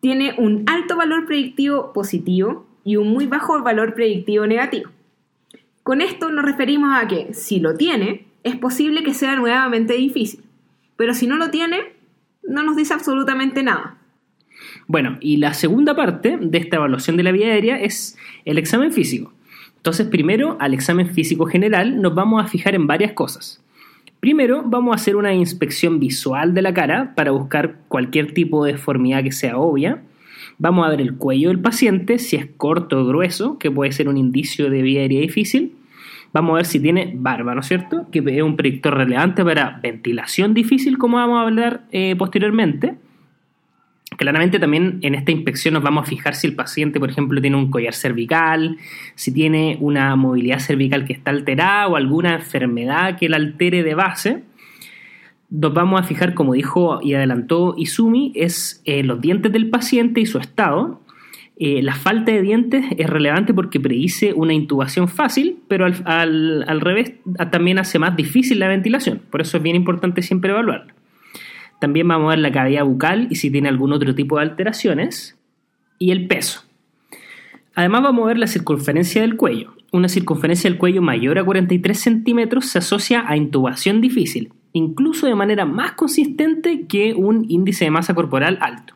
tiene 0.00 0.34
un 0.38 0.64
alto 0.66 0.96
valor 0.96 1.26
predictivo 1.26 1.92
positivo 1.92 2.66
y 2.84 2.96
un 2.96 3.08
muy 3.12 3.26
bajo 3.26 3.62
valor 3.62 3.94
predictivo 3.94 4.46
negativo. 4.46 4.90
Con 5.82 6.00
esto 6.00 6.30
nos 6.30 6.44
referimos 6.44 6.90
a 6.94 7.08
que 7.08 7.32
si 7.34 7.60
lo 7.60 7.74
tiene, 7.74 8.26
es 8.42 8.56
posible 8.56 9.02
que 9.02 9.14
sea 9.14 9.36
nuevamente 9.36 9.94
difícil, 9.94 10.44
pero 10.96 11.14
si 11.14 11.26
no 11.26 11.36
lo 11.36 11.50
tiene, 11.50 11.78
no 12.42 12.62
nos 12.62 12.76
dice 12.76 12.94
absolutamente 12.94 13.62
nada. 13.62 13.98
Bueno, 14.86 15.16
y 15.20 15.38
la 15.38 15.54
segunda 15.54 15.94
parte 15.94 16.38
de 16.40 16.58
esta 16.58 16.76
evaluación 16.76 17.16
de 17.16 17.22
la 17.22 17.32
vía 17.32 17.48
aérea 17.48 17.80
es 17.80 18.18
el 18.44 18.58
examen 18.58 18.92
físico. 18.92 19.32
Entonces, 19.76 20.06
primero, 20.08 20.56
al 20.60 20.74
examen 20.74 21.14
físico 21.14 21.46
general 21.46 22.02
nos 22.02 22.14
vamos 22.14 22.44
a 22.44 22.48
fijar 22.48 22.74
en 22.74 22.86
varias 22.86 23.12
cosas. 23.12 23.62
Primero, 24.20 24.62
vamos 24.66 24.92
a 24.92 24.96
hacer 24.96 25.16
una 25.16 25.32
inspección 25.32 25.98
visual 25.98 26.52
de 26.52 26.60
la 26.60 26.74
cara 26.74 27.14
para 27.14 27.30
buscar 27.30 27.76
cualquier 27.88 28.32
tipo 28.32 28.64
de 28.64 28.72
deformidad 28.72 29.24
que 29.24 29.32
sea 29.32 29.56
obvia. 29.56 30.02
Vamos 30.58 30.86
a 30.86 30.90
ver 30.90 31.00
el 31.00 31.16
cuello 31.16 31.48
del 31.48 31.58
paciente, 31.58 32.18
si 32.18 32.36
es 32.36 32.46
corto 32.58 33.00
o 33.00 33.06
grueso, 33.06 33.58
que 33.58 33.70
puede 33.70 33.92
ser 33.92 34.10
un 34.10 34.18
indicio 34.18 34.68
de 34.68 34.82
vía 34.82 35.00
aérea 35.00 35.22
difícil. 35.22 35.74
Vamos 36.34 36.52
a 36.52 36.56
ver 36.56 36.66
si 36.66 36.78
tiene 36.78 37.14
barba, 37.16 37.54
¿no 37.54 37.62
es 37.62 37.66
cierto? 37.66 38.08
Que 38.12 38.22
es 38.26 38.42
un 38.42 38.56
predictor 38.56 38.94
relevante 38.94 39.42
para 39.42 39.80
ventilación 39.82 40.52
difícil, 40.52 40.98
como 40.98 41.16
vamos 41.16 41.38
a 41.38 41.42
hablar 41.42 41.86
eh, 41.90 42.14
posteriormente. 42.16 42.96
Claramente 44.20 44.58
también 44.58 44.98
en 45.00 45.14
esta 45.14 45.32
inspección 45.32 45.72
nos 45.72 45.82
vamos 45.82 46.02
a 46.02 46.06
fijar 46.06 46.34
si 46.34 46.46
el 46.46 46.54
paciente, 46.54 47.00
por 47.00 47.08
ejemplo, 47.08 47.40
tiene 47.40 47.56
un 47.56 47.70
collar 47.70 47.94
cervical, 47.94 48.76
si 49.14 49.32
tiene 49.32 49.78
una 49.80 50.14
movilidad 50.14 50.58
cervical 50.58 51.06
que 51.06 51.14
está 51.14 51.30
alterada 51.30 51.88
o 51.88 51.96
alguna 51.96 52.34
enfermedad 52.34 53.16
que 53.18 53.30
la 53.30 53.38
altere 53.38 53.82
de 53.82 53.94
base. 53.94 54.42
Nos 55.48 55.72
vamos 55.72 55.98
a 55.98 56.04
fijar, 56.04 56.34
como 56.34 56.52
dijo 56.52 57.00
y 57.02 57.14
adelantó 57.14 57.74
Izumi, 57.78 58.32
es 58.34 58.82
eh, 58.84 59.02
los 59.02 59.22
dientes 59.22 59.52
del 59.52 59.70
paciente 59.70 60.20
y 60.20 60.26
su 60.26 60.36
estado. 60.36 61.00
Eh, 61.56 61.80
la 61.80 61.94
falta 61.94 62.30
de 62.30 62.42
dientes 62.42 62.84
es 62.98 63.08
relevante 63.08 63.54
porque 63.54 63.80
predice 63.80 64.34
una 64.34 64.52
intubación 64.52 65.08
fácil, 65.08 65.60
pero 65.66 65.86
al, 65.86 66.64
al, 66.68 66.80
revés 66.82 67.14
también 67.50 67.78
hace 67.78 67.98
más 67.98 68.16
difícil 68.16 68.58
la 68.58 68.68
ventilación. 68.68 69.22
Por 69.30 69.40
eso 69.40 69.56
es 69.56 69.62
bien 69.62 69.76
importante 69.76 70.20
siempre 70.20 70.50
evaluarlo. 70.50 70.99
También 71.80 72.06
vamos 72.06 72.26
a 72.26 72.30
ver 72.30 72.38
la 72.38 72.52
cavidad 72.52 72.84
bucal 72.84 73.26
y 73.30 73.36
si 73.36 73.50
tiene 73.50 73.68
algún 73.68 73.92
otro 73.92 74.14
tipo 74.14 74.36
de 74.36 74.42
alteraciones. 74.42 75.36
Y 75.98 76.12
el 76.12 76.28
peso. 76.28 76.62
Además 77.74 78.02
vamos 78.02 78.24
a 78.24 78.28
ver 78.28 78.38
la 78.38 78.46
circunferencia 78.46 79.22
del 79.22 79.36
cuello. 79.36 79.74
Una 79.92 80.08
circunferencia 80.08 80.70
del 80.70 80.78
cuello 80.78 81.02
mayor 81.02 81.38
a 81.38 81.44
43 81.44 81.98
centímetros 81.98 82.66
se 82.66 82.78
asocia 82.78 83.24
a 83.26 83.36
intubación 83.36 84.00
difícil, 84.00 84.52
incluso 84.72 85.26
de 85.26 85.34
manera 85.34 85.64
más 85.64 85.92
consistente 85.92 86.86
que 86.86 87.14
un 87.14 87.46
índice 87.48 87.86
de 87.86 87.90
masa 87.90 88.14
corporal 88.14 88.58
alto. 88.60 88.94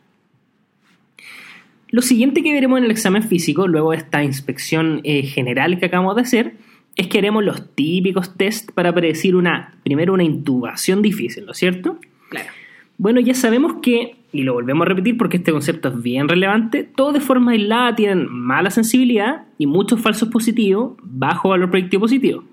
Lo 1.89 2.03
siguiente 2.03 2.43
que 2.43 2.53
veremos 2.53 2.79
en 2.79 2.85
el 2.85 2.91
examen 2.91 3.23
físico, 3.23 3.67
luego 3.69 3.93
de 3.93 3.99
esta 3.99 4.23
inspección 4.23 5.01
eh, 5.05 5.23
general 5.23 5.79
que 5.79 5.87
acabamos 5.87 6.17
de 6.17 6.23
hacer, 6.23 6.55
es 6.97 7.09
que 7.09 7.19
haremos 7.19 7.45
los 7.45 7.75
típicos 7.75 8.37
test 8.37 8.71
para 8.73 8.95
predecir 8.95 9.37
una, 9.37 9.79
primero 9.83 10.13
una 10.13 10.25
intubación 10.25 11.03
difícil, 11.03 11.47
¿no 11.47 11.53
es 11.53 11.59
cierto? 11.59 11.99
Claro. 12.31 12.51
Bueno, 12.97 13.21
ya 13.21 13.35
sabemos 13.35 13.77
que, 13.83 14.17
y 14.33 14.43
lo 14.43 14.55
volvemos 14.55 14.87
a 14.87 14.89
repetir 14.89 15.17
porque 15.17 15.39
este 15.39 15.53
concepto 15.53 15.89
es 15.89 16.03
bien 16.03 16.29
relevante, 16.29 16.85
todos 16.85 17.15
de 17.15 17.21
forma 17.21 17.53
aislada 17.53 17.95
tienen 17.97 18.31
mala 18.31 18.71
sensibilidad 18.71 19.47
y 19.59 19.67
muchos 19.67 20.01
falsos 20.01 20.29
positivos, 20.29 20.95
bajo 21.03 21.49
valor 21.49 21.71
predictivo 21.71 22.03
positivo. 22.03 22.45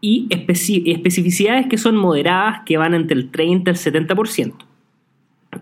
Y 0.00 0.28
especificidades 0.30 1.66
que 1.66 1.78
son 1.78 1.96
moderadas 1.96 2.60
que 2.66 2.76
van 2.76 2.94
entre 2.94 3.16
el 3.16 3.30
30 3.30 3.70
y 3.70 3.72
el 3.72 3.78
70%. 3.78 4.54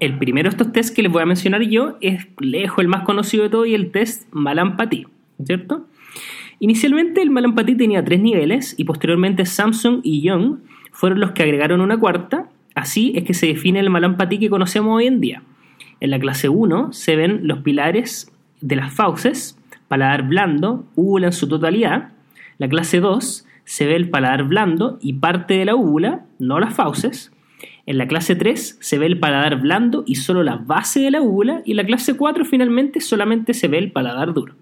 El 0.01 0.19
primero 0.19 0.49
de 0.49 0.57
estos 0.57 0.73
tests 0.73 0.93
que 0.93 1.03
les 1.03 1.13
voy 1.13 1.23
a 1.23 1.27
mencionar 1.27 1.63
yo 1.63 1.97
es 2.01 2.27
lejos 2.41 2.81
el 2.81 2.89
más 2.89 3.05
conocido 3.05 3.45
de 3.45 3.51
todo 3.51 3.65
y 3.65 3.75
el 3.75 3.93
test 3.93 4.27
Malampathy, 4.33 5.07
¿cierto? 5.45 5.87
Inicialmente 6.59 7.23
el 7.23 7.31
Malampathy 7.31 7.77
tenía 7.77 8.05
tres 8.05 8.21
niveles 8.21 8.75
y 8.79 8.85
posteriormente 8.85 9.47
Samsung 9.47 10.01
y 10.03 10.23
Young 10.23 10.59
fueron 10.93 11.21
los 11.21 11.33
que 11.33 11.43
agregaron 11.43 11.81
una 11.81 11.99
cuarta. 11.99 12.49
Así 12.75 13.13
es 13.15 13.25
que 13.25 13.35
se 13.35 13.47
define 13.47 13.81
el 13.81 13.91
Malampathy 13.91 14.39
que 14.39 14.51
conocemos 14.51 14.97
hoy 14.97 15.07
en 15.07 15.21
día. 15.21 15.43
En 16.01 16.11
la 16.11 16.19
clase 16.19 16.49
1 16.49 16.93
se 16.93 17.17
ven 17.17 17.47
los 17.47 17.61
pilares 17.61 18.33
de 18.61 18.77
las 18.77 18.93
fauces, 18.93 19.59
paladar 19.89 20.27
blando, 20.27 20.87
úvula 20.97 21.29
en 21.29 21.33
su 21.33 21.49
totalidad. 21.49 22.11
La 22.59 22.69
clase 22.69 23.01
2 23.01 23.47
se 23.65 23.87
ve 23.87 23.97
el 23.97 24.11
paladar 24.11 24.45
blando 24.45 24.99
y 25.01 25.15
parte 25.15 25.55
de 25.55 25.65
la 25.65 25.77
úvula, 25.77 26.27
no 26.39 26.59
las 26.59 26.75
fauces. 26.75 27.33
En 27.87 27.99
la 27.99 28.09
clase 28.09 28.35
3 28.35 28.79
se 28.81 28.99
ve 28.99 29.07
el 29.07 29.19
paladar 29.19 29.61
blando 29.61 30.05
y 30.07 30.17
solo 30.17 30.43
la 30.43 30.57
base 30.57 31.01
de 31.01 31.11
la 31.11 31.21
úvula 31.21 31.63
y 31.65 31.73
en 31.73 31.77
la 31.77 31.85
clase 31.85 32.17
4 32.17 32.45
finalmente 32.45 33.01
solamente 33.01 33.55
se 33.55 33.69
ve 33.69 33.79
el 33.79 33.93
paladar 33.93 34.33
duro. 34.35 34.55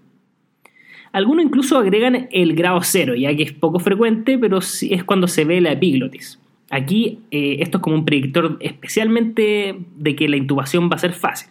Algunos 1.12 1.44
incluso 1.44 1.78
agregan 1.78 2.28
el 2.32 2.54
grado 2.54 2.80
0, 2.82 3.14
ya 3.14 3.34
que 3.36 3.42
es 3.42 3.52
poco 3.52 3.78
frecuente, 3.78 4.38
pero 4.38 4.58
es 4.58 5.04
cuando 5.04 5.28
se 5.28 5.44
ve 5.44 5.60
la 5.60 5.72
epiglotis. 5.72 6.41
Aquí 6.72 7.18
eh, 7.30 7.58
esto 7.60 7.76
es 7.76 7.82
como 7.82 7.96
un 7.96 8.06
predictor 8.06 8.56
especialmente 8.60 9.76
de 9.94 10.16
que 10.16 10.26
la 10.26 10.38
intubación 10.38 10.88
va 10.90 10.94
a 10.94 11.00
ser 11.00 11.12
fácil. 11.12 11.50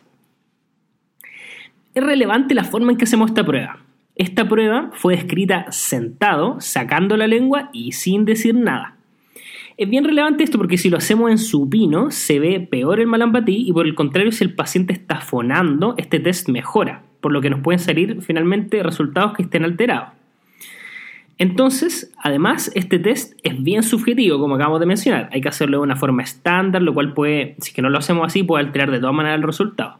Es 1.93 2.03
relevante 2.03 2.55
la 2.55 2.63
forma 2.63 2.91
en 2.91 2.97
que 2.97 3.03
hacemos 3.03 3.29
esta 3.29 3.45
prueba. 3.45 3.77
Esta 4.15 4.49
prueba 4.49 4.89
fue 4.93 5.13
escrita 5.13 5.67
sentado, 5.69 6.59
sacando 6.59 7.17
la 7.17 7.27
lengua 7.27 7.69
y 7.71 7.91
sin 7.91 8.25
decir 8.25 8.55
nada. 8.55 8.95
Es 9.77 9.87
bien 9.87 10.05
relevante 10.05 10.43
esto 10.43 10.57
porque 10.57 10.79
si 10.79 10.89
lo 10.89 10.97
hacemos 10.97 11.29
en 11.29 11.37
supino 11.37 12.09
se 12.09 12.39
ve 12.39 12.59
peor 12.59 12.99
el 12.99 13.05
malampatí 13.05 13.65
y 13.67 13.71
por 13.73 13.85
el 13.85 13.93
contrario 13.93 14.31
si 14.31 14.43
el 14.43 14.55
paciente 14.55 14.91
está 14.91 15.21
fonando 15.21 15.93
este 15.99 16.19
test 16.19 16.49
mejora, 16.49 17.03
por 17.19 17.31
lo 17.31 17.41
que 17.41 17.51
nos 17.51 17.59
pueden 17.61 17.79
salir 17.79 18.23
finalmente 18.23 18.81
resultados 18.81 19.33
que 19.33 19.43
estén 19.43 19.65
alterados. 19.65 20.20
Entonces, 21.41 22.13
además, 22.21 22.71
este 22.75 22.99
test 22.99 23.33
es 23.41 23.63
bien 23.63 23.81
subjetivo, 23.81 24.37
como 24.37 24.53
acabamos 24.53 24.79
de 24.79 24.85
mencionar. 24.85 25.27
Hay 25.33 25.41
que 25.41 25.49
hacerlo 25.49 25.79
de 25.79 25.83
una 25.83 25.95
forma 25.95 26.21
estándar, 26.21 26.83
lo 26.83 26.93
cual 26.93 27.15
puede, 27.15 27.55
si 27.57 27.73
que 27.73 27.81
no 27.81 27.89
lo 27.89 27.97
hacemos 27.97 28.27
así, 28.27 28.43
puede 28.43 28.63
alterar 28.63 28.91
de 28.91 28.99
todas 28.99 29.15
maneras 29.15 29.39
el 29.39 29.43
resultado. 29.43 29.97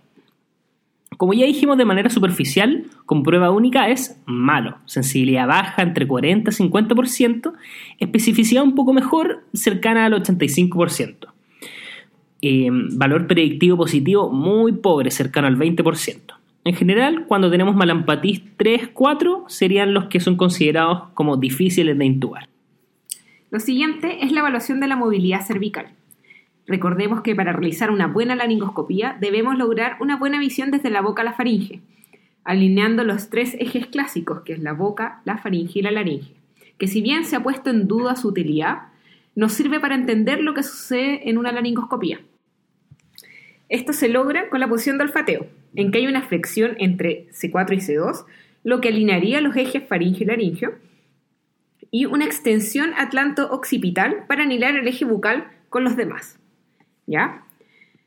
Como 1.18 1.34
ya 1.34 1.48
dijimos 1.48 1.80
de 1.80 1.86
manera 1.86 2.12
superficial, 2.12 2.84
con 3.08 3.24
prueba 3.24 3.50
única 3.50 3.90
es 3.90 4.22
malo. 4.28 4.78
Sensibilidad 4.86 5.48
baja 5.48 5.82
entre 5.82 6.06
40 6.06 6.52
y 6.52 6.54
50%, 6.54 7.54
especificidad 7.98 8.62
un 8.62 8.76
poco 8.76 8.94
mejor, 8.94 9.44
cercana 9.52 10.06
al 10.06 10.14
85%. 10.14 11.28
Eh, 12.44 12.70
valor 12.72 13.26
predictivo 13.26 13.78
positivo 13.78 14.32
muy 14.32 14.74
pobre, 14.74 15.10
cercano 15.10 15.48
al 15.48 15.58
20%. 15.58 16.36
En 16.64 16.76
general, 16.76 17.26
cuando 17.28 17.50
tenemos 17.50 17.76
malampatís 17.76 18.44
3, 18.58 18.90
4, 18.94 19.46
serían 19.48 19.94
los 19.94 20.06
que 20.06 20.20
son 20.20 20.38
considerados 20.38 21.10
como 21.16 21.38
difíciles 21.38 21.98
de 21.98 22.06
intubar. 22.06 22.50
Lo 23.50 23.60
siguiente 23.60 24.24
es 24.24 24.32
la 24.32 24.42
evaluación 24.42 24.80
de 24.80 24.88
la 24.88 24.96
movilidad 24.96 25.46
cervical. 25.46 25.88
Recordemos 26.68 27.22
que 27.22 27.36
para 27.36 27.52
realizar 27.52 27.90
una 27.90 28.08
buena 28.08 28.36
laringoscopía 28.36 29.18
debemos 29.20 29.58
lograr 29.58 29.98
una 30.00 30.18
buena 30.18 30.40
visión 30.40 30.70
desde 30.70 30.92
la 30.92 31.02
boca 31.02 31.24
a 31.24 31.26
la 31.26 31.34
faringe, 31.34 31.82
alineando 32.44 33.04
los 33.04 33.30
tres 33.30 33.56
ejes 33.60 33.88
clásicos, 33.88 34.42
que 34.42 34.54
es 34.54 34.60
la 34.60 34.74
boca, 34.74 35.22
la 35.26 35.40
faringe 35.40 35.80
y 35.80 35.82
la 35.82 35.92
laringe, 35.92 36.36
que 36.78 36.88
si 36.88 37.02
bien 37.02 37.26
se 37.26 37.36
ha 37.36 37.44
puesto 37.44 37.72
en 37.72 37.88
duda 37.88 38.16
su 38.16 38.28
utilidad, 38.28 38.84
nos 39.36 39.54
sirve 39.54 39.80
para 39.80 39.96
entender 39.96 40.42
lo 40.42 40.54
que 40.54 40.64
sucede 40.64 41.28
en 41.30 41.40
una 41.40 41.52
laringoscopía. 41.52 42.22
Esto 43.68 43.94
se 43.94 44.10
logra 44.10 44.50
con 44.50 44.60
la 44.60 44.68
posición 44.68 44.98
de 44.98 45.06
olfateo, 45.06 45.48
en 45.76 45.92
que 45.92 46.00
hay 46.00 46.08
una 46.08 46.22
flexión 46.22 46.76
entre 46.80 47.28
C4 47.30 47.74
y 47.74 47.78
C2, 47.78 48.26
lo 48.64 48.82
que 48.82 48.90
alinearía 48.90 49.42
los 49.42 49.56
ejes 49.56 49.84
faringe 49.88 50.24
y 50.24 50.28
laringio, 50.28 50.76
y 51.90 52.06
una 52.06 52.26
extensión 52.26 52.94
atlanto-occipital 52.98 54.26
para 54.28 54.44
anilar 54.44 54.76
el 54.76 54.88
eje 54.88 55.06
bucal 55.06 55.48
con 55.70 55.84
los 55.84 55.96
demás. 55.96 56.40
¿Ya? 57.06 57.44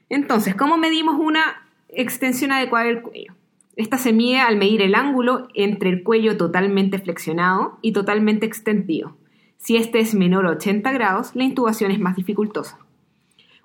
Entonces, 0.08 0.54
¿cómo 0.54 0.78
medimos 0.78 1.16
una 1.18 1.66
extensión 1.88 2.52
adecuada 2.52 2.86
del 2.86 3.02
cuello? 3.02 3.34
Esta 3.76 3.98
se 3.98 4.12
mide 4.12 4.38
al 4.38 4.56
medir 4.56 4.82
el 4.82 4.94
ángulo 4.94 5.48
entre 5.54 5.90
el 5.90 6.02
cuello 6.02 6.36
totalmente 6.36 6.98
flexionado 6.98 7.78
y 7.82 7.92
totalmente 7.92 8.46
extendido. 8.46 9.16
Si 9.56 9.76
este 9.76 9.98
es 9.98 10.14
menor 10.14 10.46
a 10.46 10.50
80 10.50 10.92
grados, 10.92 11.34
la 11.34 11.44
intubación 11.44 11.90
es 11.90 11.98
más 11.98 12.16
dificultosa. 12.16 12.78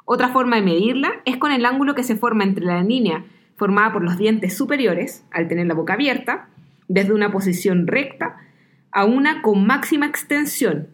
Otra 0.05 0.29
forma 0.29 0.55
de 0.55 0.63
medirla 0.63 1.21
es 1.25 1.37
con 1.37 1.51
el 1.51 1.65
ángulo 1.65 1.93
que 1.93 2.03
se 2.03 2.15
forma 2.15 2.43
entre 2.43 2.65
la 2.65 2.81
línea 2.81 3.25
formada 3.59 3.91
por 3.91 4.01
los 4.01 4.17
dientes 4.17 4.57
superiores, 4.57 5.25
al 5.29 5.49
tener 5.49 5.67
la 5.67 5.73
boca 5.73 5.93
abierta, 5.93 6.47
desde 6.87 7.13
una 7.13 7.31
posición 7.31 7.85
recta 7.85 8.37
a 8.91 9.05
una 9.05 9.41
con 9.41 9.67
máxima 9.67 10.07
extensión. 10.07 10.87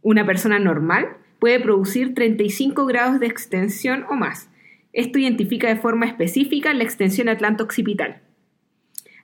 Una 0.00 0.24
persona 0.24 0.58
normal 0.58 1.08
puede 1.40 1.60
producir 1.60 2.14
35 2.14 2.86
grados 2.86 3.20
de 3.20 3.26
extensión 3.26 4.06
o 4.08 4.14
más. 4.14 4.48
Esto 4.92 5.18
identifica 5.18 5.68
de 5.68 5.76
forma 5.76 6.06
específica 6.06 6.72
la 6.72 6.84
extensión 6.84 7.28
atlanto-occipital. 7.28 8.22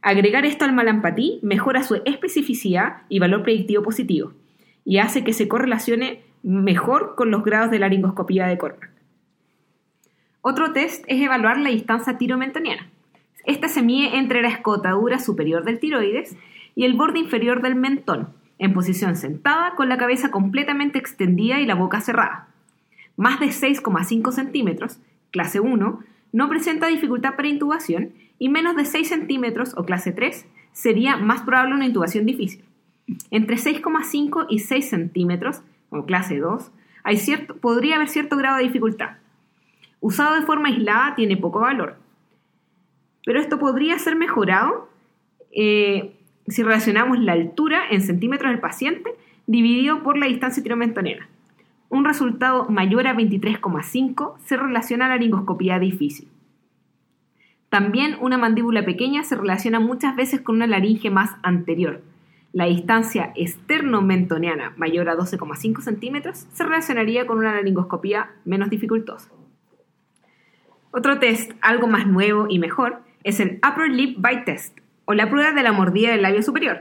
Agregar 0.02 0.44
esto 0.44 0.64
al 0.64 0.72
malampatí 0.72 1.38
mejora 1.42 1.84
su 1.84 2.02
especificidad 2.04 3.02
y 3.08 3.20
valor 3.20 3.44
predictivo 3.44 3.82
positivo 3.82 4.34
y 4.84 4.98
hace 4.98 5.22
que 5.22 5.32
se 5.32 5.46
correlacione 5.46 6.22
mejor 6.42 7.14
con 7.14 7.30
los 7.30 7.44
grados 7.44 7.70
de 7.70 7.78
laringoscopía 7.78 8.46
de 8.46 8.58
Cormack. 8.58 8.99
Otro 10.42 10.72
test 10.72 11.04
es 11.06 11.20
evaluar 11.20 11.58
la 11.58 11.68
distancia 11.68 12.16
tiromentoniana. 12.16 12.88
Esta 13.44 13.68
se 13.68 13.82
mide 13.82 14.16
entre 14.16 14.40
la 14.40 14.48
escotadura 14.48 15.18
superior 15.18 15.64
del 15.64 15.78
tiroides 15.78 16.36
y 16.74 16.84
el 16.84 16.94
borde 16.94 17.18
inferior 17.18 17.60
del 17.60 17.74
mentón, 17.74 18.30
en 18.58 18.72
posición 18.72 19.16
sentada 19.16 19.74
con 19.74 19.88
la 19.88 19.98
cabeza 19.98 20.30
completamente 20.30 20.98
extendida 20.98 21.60
y 21.60 21.66
la 21.66 21.74
boca 21.74 22.00
cerrada. 22.00 22.48
Más 23.16 23.38
de 23.38 23.48
6,5 23.48 24.32
centímetros, 24.32 24.98
clase 25.30 25.60
1, 25.60 26.00
no 26.32 26.48
presenta 26.48 26.86
dificultad 26.86 27.36
para 27.36 27.48
intubación 27.48 28.12
y 28.38 28.48
menos 28.48 28.76
de 28.76 28.86
6 28.86 29.08
centímetros 29.08 29.74
o 29.76 29.84
clase 29.84 30.12
3 30.12 30.46
sería 30.72 31.16
más 31.16 31.42
probable 31.42 31.74
una 31.74 31.86
intubación 31.86 32.24
difícil. 32.24 32.64
Entre 33.30 33.56
6,5 33.56 34.46
y 34.48 34.60
6 34.60 34.88
centímetros, 34.88 35.62
o 35.90 36.06
clase 36.06 36.38
2, 36.38 36.70
hay 37.02 37.16
cierto, 37.16 37.56
podría 37.56 37.96
haber 37.96 38.08
cierto 38.08 38.36
grado 38.36 38.58
de 38.58 38.64
dificultad. 38.64 39.19
Usado 40.00 40.34
de 40.34 40.42
forma 40.42 40.68
aislada 40.68 41.14
tiene 41.14 41.36
poco 41.36 41.60
valor. 41.60 41.96
Pero 43.24 43.38
esto 43.38 43.58
podría 43.58 43.98
ser 43.98 44.16
mejorado 44.16 44.88
eh, 45.52 46.16
si 46.48 46.62
relacionamos 46.62 47.18
la 47.18 47.32
altura 47.32 47.82
en 47.90 48.00
centímetros 48.00 48.50
del 48.50 48.60
paciente 48.60 49.10
dividido 49.46 50.02
por 50.02 50.16
la 50.16 50.26
distancia 50.26 50.62
tiromentonera. 50.62 51.28
Un 51.88 52.04
resultado 52.04 52.68
mayor 52.68 53.06
a 53.06 53.14
23,5 53.14 54.38
se 54.44 54.56
relaciona 54.56 55.06
a 55.06 55.08
la 55.08 55.14
laringoscopía 55.16 55.78
difícil. 55.78 56.28
También 57.68 58.16
una 58.20 58.38
mandíbula 58.38 58.84
pequeña 58.84 59.22
se 59.22 59.36
relaciona 59.36 59.80
muchas 59.80 60.16
veces 60.16 60.40
con 60.40 60.56
una 60.56 60.66
laringe 60.66 61.10
más 61.10 61.36
anterior. 61.42 62.02
La 62.52 62.66
distancia 62.66 63.32
externo-mentoniana 63.36 64.72
mayor 64.76 65.08
a 65.08 65.16
12,5 65.16 65.80
centímetros 65.80 66.46
se 66.52 66.64
relacionaría 66.64 67.26
con 67.26 67.38
una 67.38 67.54
laringoscopía 67.54 68.30
menos 68.44 68.70
dificultosa. 68.70 69.30
Otro 70.92 71.20
test, 71.20 71.52
algo 71.60 71.86
más 71.86 72.08
nuevo 72.08 72.46
y 72.48 72.58
mejor, 72.58 73.02
es 73.22 73.38
el 73.38 73.60
Upper 73.66 73.90
Lip 73.90 74.16
Bite 74.18 74.42
Test, 74.44 74.76
o 75.04 75.14
la 75.14 75.30
prueba 75.30 75.52
de 75.52 75.62
la 75.62 75.70
mordida 75.70 76.10
del 76.10 76.22
labio 76.22 76.42
superior. 76.42 76.80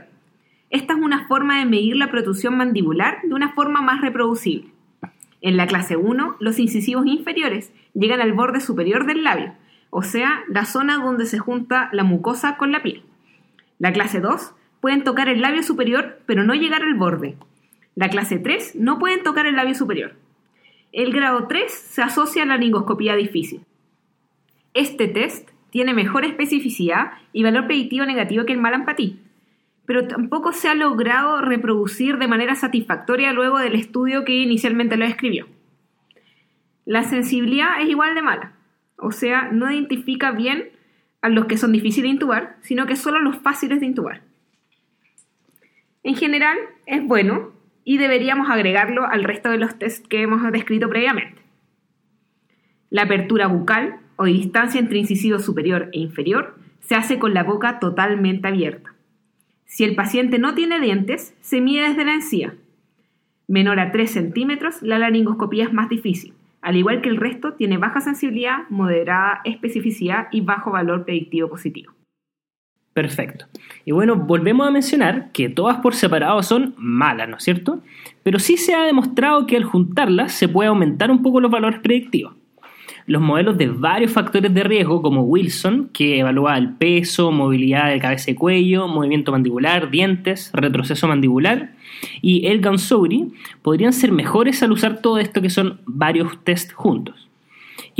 Esta 0.68 0.94
es 0.94 1.00
una 1.00 1.28
forma 1.28 1.60
de 1.60 1.64
medir 1.64 1.94
la 1.94 2.10
protrusión 2.10 2.56
mandibular 2.56 3.18
de 3.22 3.34
una 3.34 3.52
forma 3.52 3.82
más 3.82 4.00
reproducible. 4.00 4.70
En 5.40 5.56
la 5.56 5.68
clase 5.68 5.96
1, 5.96 6.38
los 6.40 6.58
incisivos 6.58 7.06
inferiores 7.06 7.72
llegan 7.94 8.20
al 8.20 8.32
borde 8.32 8.60
superior 8.60 9.06
del 9.06 9.22
labio, 9.22 9.54
o 9.90 10.02
sea, 10.02 10.42
la 10.48 10.64
zona 10.64 10.98
donde 10.98 11.24
se 11.26 11.38
junta 11.38 11.88
la 11.92 12.02
mucosa 12.02 12.56
con 12.56 12.72
la 12.72 12.82
piel. 12.82 13.04
La 13.78 13.92
clase 13.92 14.20
2 14.20 14.54
pueden 14.80 15.04
tocar 15.04 15.28
el 15.28 15.40
labio 15.40 15.62
superior, 15.62 16.18
pero 16.26 16.42
no 16.42 16.54
llegar 16.54 16.82
al 16.82 16.94
borde. 16.94 17.36
La 17.94 18.08
clase 18.08 18.38
3 18.38 18.74
no 18.74 18.98
pueden 18.98 19.22
tocar 19.22 19.46
el 19.46 19.54
labio 19.54 19.74
superior. 19.76 20.14
El 20.92 21.12
grado 21.12 21.46
3 21.46 21.72
se 21.72 22.02
asocia 22.02 22.42
a 22.42 22.46
la 22.46 22.54
laringoscopía 22.54 23.14
difícil. 23.14 23.64
Este 24.74 25.08
test 25.08 25.50
tiene 25.70 25.94
mejor 25.94 26.24
especificidad 26.24 27.12
y 27.32 27.42
valor 27.42 27.66
predictivo 27.66 28.04
negativo 28.04 28.44
que 28.44 28.52
el 28.52 28.60
malampatí, 28.60 29.20
pero 29.86 30.06
tampoco 30.06 30.52
se 30.52 30.68
ha 30.68 30.74
logrado 30.74 31.40
reproducir 31.40 32.18
de 32.18 32.28
manera 32.28 32.54
satisfactoria 32.54 33.32
luego 33.32 33.58
del 33.58 33.74
estudio 33.74 34.24
que 34.24 34.36
inicialmente 34.36 34.96
lo 34.96 35.04
describió. 35.04 35.46
La 36.84 37.04
sensibilidad 37.04 37.80
es 37.80 37.88
igual 37.88 38.14
de 38.14 38.22
mala, 38.22 38.52
o 38.96 39.12
sea, 39.12 39.50
no 39.52 39.70
identifica 39.70 40.32
bien 40.32 40.70
a 41.22 41.28
los 41.28 41.46
que 41.46 41.56
son 41.56 41.72
difíciles 41.72 42.04
de 42.04 42.14
intubar, 42.14 42.56
sino 42.62 42.86
que 42.86 42.96
solo 42.96 43.18
a 43.18 43.22
los 43.22 43.36
fáciles 43.36 43.80
de 43.80 43.86
intubar. 43.86 44.22
En 46.02 46.16
general, 46.16 46.56
es 46.86 47.04
bueno 47.04 47.52
y 47.84 47.98
deberíamos 47.98 48.48
agregarlo 48.50 49.06
al 49.06 49.24
resto 49.24 49.50
de 49.50 49.58
los 49.58 49.78
tests 49.78 50.06
que 50.08 50.22
hemos 50.22 50.40
descrito 50.52 50.88
previamente. 50.88 51.42
La 52.88 53.02
apertura 53.02 53.46
bucal 53.46 53.99
o 54.20 54.26
distancia 54.26 54.78
entre 54.78 54.98
incisivo 54.98 55.38
superior 55.38 55.88
e 55.94 55.98
inferior 55.98 56.54
se 56.80 56.94
hace 56.94 57.18
con 57.18 57.32
la 57.32 57.42
boca 57.42 57.78
totalmente 57.78 58.48
abierta. 58.48 58.92
Si 59.64 59.82
el 59.82 59.94
paciente 59.94 60.38
no 60.38 60.54
tiene 60.54 60.78
dientes, 60.78 61.34
se 61.40 61.62
mide 61.62 61.88
desde 61.88 62.04
la 62.04 62.12
encía. 62.12 62.54
Menor 63.48 63.80
a 63.80 63.92
3 63.92 64.10
centímetros, 64.10 64.82
la 64.82 64.98
laringoscopía 64.98 65.64
es 65.64 65.72
más 65.72 65.88
difícil. 65.88 66.34
Al 66.60 66.76
igual 66.76 67.00
que 67.00 67.08
el 67.08 67.16
resto, 67.16 67.54
tiene 67.54 67.78
baja 67.78 68.02
sensibilidad, 68.02 68.68
moderada 68.68 69.40
especificidad 69.44 70.28
y 70.32 70.42
bajo 70.42 70.70
valor 70.70 71.06
predictivo 71.06 71.48
positivo. 71.48 71.94
Perfecto. 72.92 73.46
Y 73.86 73.92
bueno, 73.92 74.16
volvemos 74.16 74.68
a 74.68 74.70
mencionar 74.70 75.32
que 75.32 75.48
todas 75.48 75.78
por 75.78 75.94
separado 75.94 76.42
son 76.42 76.74
malas, 76.76 77.26
¿no 77.26 77.38
es 77.38 77.42
cierto? 77.42 77.80
Pero 78.22 78.38
sí 78.38 78.58
se 78.58 78.74
ha 78.74 78.82
demostrado 78.82 79.46
que 79.46 79.56
al 79.56 79.64
juntarlas 79.64 80.32
se 80.32 80.46
puede 80.46 80.68
aumentar 80.68 81.10
un 81.10 81.22
poco 81.22 81.40
los 81.40 81.50
valores 81.50 81.80
predictivos 81.80 82.34
los 83.06 83.22
modelos 83.22 83.56
de 83.58 83.68
varios 83.68 84.12
factores 84.12 84.52
de 84.52 84.64
riesgo, 84.64 85.02
como 85.02 85.22
Wilson, 85.22 85.90
que 85.92 86.18
evalúa 86.18 86.56
el 86.58 86.74
peso, 86.74 87.32
movilidad 87.32 87.90
de 87.90 88.00
cabeza 88.00 88.30
y 88.30 88.34
cuello, 88.34 88.88
movimiento 88.88 89.32
mandibular, 89.32 89.90
dientes, 89.90 90.50
retroceso 90.52 91.08
mandibular, 91.08 91.72
y 92.22 92.46
el 92.46 92.60
Gansouri, 92.60 93.32
podrían 93.62 93.92
ser 93.92 94.12
mejores 94.12 94.62
al 94.62 94.72
usar 94.72 95.00
todo 95.00 95.18
esto 95.18 95.42
que 95.42 95.50
son 95.50 95.80
varios 95.86 96.42
test 96.44 96.72
juntos. 96.72 97.29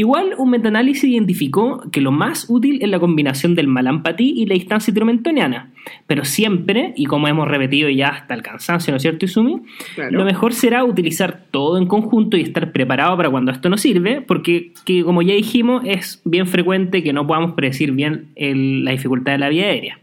Igual, 0.00 0.34
un 0.38 0.48
metaanálisis 0.48 1.04
identificó 1.04 1.82
que 1.92 2.00
lo 2.00 2.10
más 2.10 2.46
útil 2.48 2.78
es 2.80 2.88
la 2.88 2.98
combinación 2.98 3.54
del 3.54 3.66
malampatí 3.66 4.32
y 4.34 4.46
la 4.46 4.54
distancia 4.54 4.90
hidromentoniana, 4.92 5.72
pero 6.06 6.24
siempre, 6.24 6.94
y 6.96 7.04
como 7.04 7.28
hemos 7.28 7.46
repetido 7.46 7.90
ya 7.90 8.08
hasta 8.08 8.32
el 8.32 8.40
cansancio, 8.40 8.92
¿no 8.92 8.96
es 8.96 9.02
cierto, 9.02 9.26
Isumi? 9.26 9.60
Lo 10.10 10.24
mejor 10.24 10.54
será 10.54 10.84
utilizar 10.84 11.44
todo 11.50 11.76
en 11.76 11.86
conjunto 11.86 12.38
y 12.38 12.40
estar 12.40 12.72
preparado 12.72 13.14
para 13.18 13.28
cuando 13.28 13.52
esto 13.52 13.68
no 13.68 13.76
sirve, 13.76 14.22
porque, 14.22 14.72
como 15.04 15.20
ya 15.20 15.34
dijimos, 15.34 15.82
es 15.84 16.22
bien 16.24 16.46
frecuente 16.46 17.02
que 17.02 17.12
no 17.12 17.26
podamos 17.26 17.52
predecir 17.52 17.92
bien 17.92 18.30
la 18.36 18.92
dificultad 18.92 19.32
de 19.32 19.38
la 19.38 19.50
vía 19.50 19.66
aérea. 19.66 20.00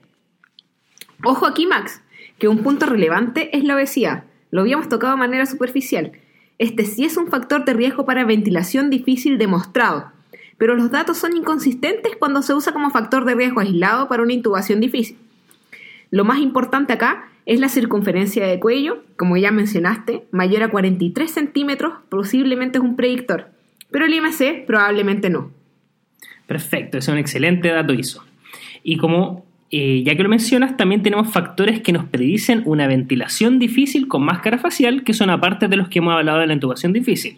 Ojo 1.24 1.48
aquí, 1.48 1.66
Max, 1.66 2.04
que 2.38 2.48
un 2.48 2.60
punto 2.60 2.86
relevante 2.86 3.58
es 3.58 3.64
la 3.64 3.74
obesidad. 3.74 4.26
Lo 4.52 4.62
habíamos 4.62 4.90
tocado 4.90 5.14
de 5.14 5.20
manera 5.22 5.48
superficial. 5.48 6.12
Este 6.60 6.86
sí 6.86 7.06
es 7.06 7.18
un 7.18 7.28
factor 7.28 7.66
de 7.66 7.74
riesgo 7.74 8.06
para 8.06 8.26
ventilación 8.26 8.90
difícil 8.90 9.38
demostrado, 9.38 10.12
pero 10.58 10.76
los 10.76 10.92
datos 10.92 11.18
son 11.18 11.38
inconsistentes 11.38 12.16
cuando 12.18 12.42
se 12.42 12.54
usa 12.54 12.74
como 12.74 12.90
factor 12.90 13.26
de 13.26 13.36
riesgo 13.36 13.60
aislado 13.60 14.08
para 14.08 14.24
una 14.24 14.34
intubación 14.34 14.80
difícil. 14.80 15.18
Lo 16.10 16.26
más 16.26 16.40
importante 16.40 16.94
acá 16.94 17.30
es 17.46 17.60
la 17.60 17.70
circunferencia 17.70 18.46
de 18.46 18.60
cuello, 18.60 19.04
como 19.16 19.38
ya 19.38 19.52
mencionaste, 19.52 20.26
mayor 20.32 20.64
a 20.64 20.70
43 20.70 21.30
centímetros, 21.30 21.94
posiblemente 22.10 22.78
es 22.80 22.84
un 22.84 22.96
predictor, 22.96 23.50
pero 23.92 24.06
el 24.06 24.14
IMC 24.14 24.66
probablemente 24.66 25.30
no. 25.30 25.52
Perfecto, 26.46 26.98
es 26.98 27.08
un 27.08 27.18
excelente 27.18 27.70
dato 27.70 27.94
ISO. 27.94 28.24
Y 28.84 28.98
como 28.98 29.46
eh, 29.70 30.04
ya 30.06 30.16
que 30.16 30.24
lo 30.24 30.30
mencionas, 30.30 30.78
también 30.78 31.04
tenemos 31.04 31.32
factores 31.32 31.82
que 31.82 31.92
nos 31.92 32.06
predicen 32.06 32.62
una 32.66 32.88
ventilación 32.88 33.60
difícil 33.60 34.08
con 34.08 34.24
máscara 34.24 34.58
facial, 34.58 35.04
que 35.04 35.14
son 35.14 35.30
aparte 35.30 35.68
de 35.68 35.76
los 35.76 35.90
que 35.90 36.00
hemos 36.00 36.14
hablado 36.14 36.40
de 36.40 36.48
la 36.48 36.54
intubación 36.54 36.94
difícil. 36.94 37.38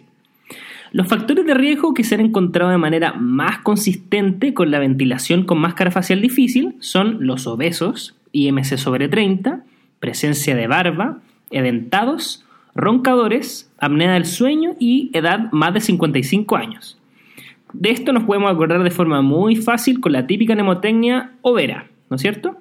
Los 0.92 1.06
factores 1.06 1.46
de 1.46 1.54
riesgo 1.54 1.94
que 1.94 2.02
se 2.02 2.16
han 2.16 2.20
encontrado 2.20 2.70
de 2.70 2.78
manera 2.78 3.12
más 3.12 3.58
consistente 3.58 4.54
con 4.54 4.70
la 4.70 4.80
ventilación 4.80 5.44
con 5.44 5.58
máscara 5.58 5.90
facial 5.90 6.20
difícil 6.20 6.74
son 6.80 7.26
los 7.26 7.46
obesos, 7.46 8.16
IMC 8.32 8.76
sobre 8.76 9.08
30, 9.08 9.64
presencia 10.00 10.56
de 10.56 10.66
barba, 10.66 11.18
edentados, 11.50 12.44
roncadores, 12.74 13.72
apnea 13.78 14.12
del 14.14 14.24
sueño 14.24 14.74
y 14.78 15.10
edad 15.12 15.50
más 15.52 15.74
de 15.74 15.80
55 15.80 16.56
años. 16.56 16.98
De 17.72 17.90
esto 17.90 18.12
nos 18.12 18.24
podemos 18.24 18.50
acordar 18.50 18.82
de 18.82 18.90
forma 18.90 19.22
muy 19.22 19.54
fácil 19.56 20.00
con 20.00 20.12
la 20.12 20.26
típica 20.26 20.54
mnemotecnia 20.54 21.32
overa, 21.42 21.86
¿no 22.10 22.16
es 22.16 22.22
cierto? 22.22 22.56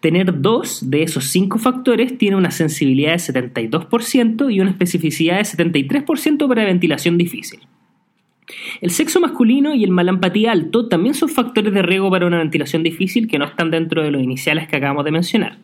Tener 0.00 0.40
dos 0.40 0.90
de 0.90 1.02
esos 1.02 1.24
cinco 1.24 1.58
factores 1.58 2.16
tiene 2.18 2.36
una 2.36 2.50
sensibilidad 2.50 3.12
de 3.12 3.18
72% 3.18 4.52
y 4.52 4.60
una 4.60 4.70
especificidad 4.70 5.38
de 5.38 5.42
73% 5.42 6.48
para 6.48 6.64
ventilación 6.64 7.18
difícil. 7.18 7.60
El 8.80 8.90
sexo 8.90 9.20
masculino 9.20 9.74
y 9.74 9.84
el 9.84 9.90
malampatía 9.90 10.52
alto 10.52 10.88
también 10.88 11.14
son 11.14 11.28
factores 11.28 11.72
de 11.72 11.82
riesgo 11.82 12.10
para 12.10 12.26
una 12.26 12.38
ventilación 12.38 12.82
difícil 12.82 13.28
que 13.28 13.38
no 13.38 13.44
están 13.44 13.70
dentro 13.70 14.02
de 14.02 14.10
los 14.10 14.22
iniciales 14.22 14.68
que 14.68 14.76
acabamos 14.76 15.04
de 15.04 15.12
mencionar. 15.12 15.58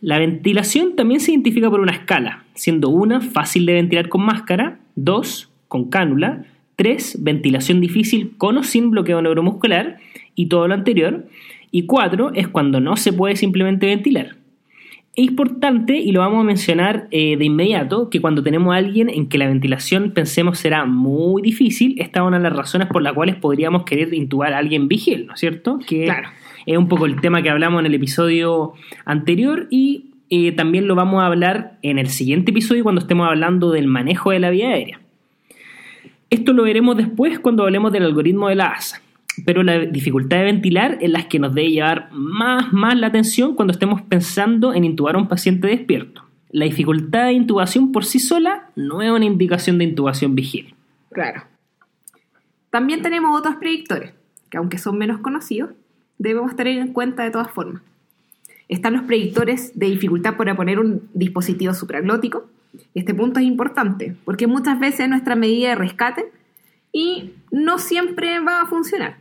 La 0.00 0.18
ventilación 0.18 0.94
también 0.96 1.20
se 1.20 1.30
identifica 1.30 1.70
por 1.70 1.80
una 1.80 1.92
escala, 1.92 2.44
siendo 2.54 2.90
una 2.90 3.20
fácil 3.20 3.66
de 3.66 3.74
ventilar 3.74 4.08
con 4.08 4.22
máscara, 4.22 4.78
dos 4.94 5.50
con 5.68 5.88
cánula, 5.88 6.44
3. 6.76 7.22
Ventilación 7.22 7.80
difícil 7.80 8.36
con 8.36 8.58
o 8.58 8.62
sin 8.62 8.90
bloqueo 8.90 9.20
neuromuscular 9.22 9.98
y 10.34 10.46
todo 10.46 10.68
lo 10.68 10.74
anterior. 10.74 11.26
Y 11.70 11.86
4. 11.86 12.32
Es 12.34 12.48
cuando 12.48 12.80
no 12.80 12.96
se 12.96 13.12
puede 13.12 13.36
simplemente 13.36 13.86
ventilar. 13.86 14.36
Es 15.14 15.24
importante, 15.24 15.96
y 15.96 16.12
lo 16.12 16.20
vamos 16.20 16.40
a 16.40 16.44
mencionar 16.44 17.08
eh, 17.10 17.36
de 17.38 17.44
inmediato, 17.46 18.10
que 18.10 18.20
cuando 18.20 18.42
tenemos 18.42 18.74
a 18.74 18.76
alguien 18.76 19.08
en 19.08 19.28
que 19.28 19.38
la 19.38 19.46
ventilación 19.46 20.10
pensemos 20.10 20.58
será 20.58 20.84
muy 20.84 21.40
difícil, 21.40 21.94
esta 21.98 22.20
es 22.20 22.26
una 22.26 22.36
de 22.36 22.42
las 22.42 22.52
razones 22.54 22.88
por 22.88 23.00
las 23.02 23.14
cuales 23.14 23.36
podríamos 23.36 23.84
querer 23.84 24.12
intubar 24.12 24.52
a 24.52 24.58
alguien 24.58 24.88
vigil, 24.88 25.26
¿no 25.26 25.32
es 25.32 25.40
cierto? 25.40 25.78
Que 25.86 26.04
Claro. 26.04 26.28
es 26.66 26.76
un 26.76 26.88
poco 26.88 27.06
el 27.06 27.18
tema 27.22 27.40
que 27.42 27.48
hablamos 27.48 27.80
en 27.80 27.86
el 27.86 27.94
episodio 27.94 28.74
anterior 29.06 29.68
y 29.70 30.10
eh, 30.28 30.52
también 30.52 30.86
lo 30.86 30.94
vamos 30.94 31.22
a 31.22 31.26
hablar 31.26 31.78
en 31.80 31.98
el 31.98 32.08
siguiente 32.08 32.50
episodio 32.50 32.82
cuando 32.82 33.00
estemos 33.00 33.26
hablando 33.26 33.70
del 33.70 33.86
manejo 33.86 34.32
de 34.32 34.38
la 34.40 34.50
vía 34.50 34.68
aérea. 34.68 35.00
Esto 36.28 36.52
lo 36.52 36.64
veremos 36.64 36.94
después 36.96 37.38
cuando 37.38 37.62
hablemos 37.62 37.90
del 37.90 38.02
algoritmo 38.02 38.48
de 38.50 38.56
la 38.56 38.66
ASA. 38.66 39.00
Pero 39.44 39.62
la 39.62 39.78
dificultad 39.80 40.38
de 40.38 40.44
ventilar 40.44 40.98
es 41.00 41.10
la 41.10 41.28
que 41.28 41.38
nos 41.38 41.54
debe 41.54 41.70
llevar 41.70 42.08
más, 42.12 42.72
más 42.72 42.96
la 42.96 43.08
atención 43.08 43.54
cuando 43.54 43.72
estemos 43.72 44.02
pensando 44.02 44.72
en 44.72 44.84
intubar 44.84 45.16
a 45.16 45.18
un 45.18 45.28
paciente 45.28 45.68
despierto. 45.68 46.24
La 46.50 46.64
dificultad 46.64 47.26
de 47.26 47.32
intubación 47.32 47.92
por 47.92 48.04
sí 48.04 48.18
sola 48.18 48.70
no 48.76 49.02
es 49.02 49.10
una 49.10 49.24
indicación 49.24 49.78
de 49.78 49.84
intubación 49.84 50.34
vigil. 50.34 50.74
Claro. 51.10 51.42
También 52.70 53.02
tenemos 53.02 53.38
otros 53.38 53.56
predictores, 53.56 54.12
que 54.50 54.56
aunque 54.56 54.78
son 54.78 54.96
menos 54.96 55.20
conocidos, 55.20 55.70
debemos 56.18 56.56
tener 56.56 56.78
en 56.78 56.92
cuenta 56.92 57.24
de 57.24 57.30
todas 57.30 57.50
formas. 57.50 57.82
Están 58.68 58.94
los 58.94 59.02
predictores 59.02 59.78
de 59.78 59.86
dificultad 59.86 60.36
para 60.36 60.56
poner 60.56 60.78
un 60.78 61.08
dispositivo 61.14 61.74
supraglótico. 61.74 62.48
Este 62.94 63.14
punto 63.14 63.38
es 63.40 63.46
importante, 63.46 64.16
porque 64.24 64.46
muchas 64.46 64.78
veces 64.80 65.00
es 65.00 65.08
nuestra 65.08 65.36
medida 65.36 65.70
de 65.70 65.74
rescate 65.74 66.26
y 66.92 67.32
no 67.50 67.78
siempre 67.78 68.40
va 68.40 68.62
a 68.62 68.66
funcionar. 68.66 69.18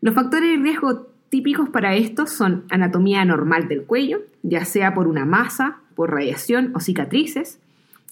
Los 0.00 0.14
factores 0.14 0.50
de 0.50 0.62
riesgo 0.62 1.06
típicos 1.28 1.68
para 1.68 1.94
esto 1.94 2.26
son 2.26 2.64
anatomía 2.70 3.20
anormal 3.20 3.68
del 3.68 3.84
cuello, 3.84 4.20
ya 4.42 4.64
sea 4.64 4.94
por 4.94 5.06
una 5.06 5.24
masa, 5.24 5.78
por 5.94 6.10
radiación 6.10 6.72
o 6.74 6.80
cicatrices, 6.80 7.60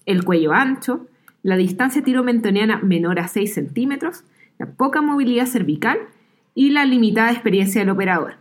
el 0.06 0.24
cuello 0.24 0.52
ancho, 0.52 1.06
la 1.42 1.56
distancia 1.56 2.02
tiromentoniana 2.02 2.78
menor 2.82 3.18
a 3.18 3.28
6 3.28 3.54
centímetros, 3.54 4.24
la 4.58 4.66
poca 4.66 5.00
movilidad 5.00 5.46
cervical 5.46 5.98
y 6.54 6.70
la 6.70 6.84
limitada 6.84 7.30
experiencia 7.32 7.80
del 7.80 7.90
operador. 7.90 8.34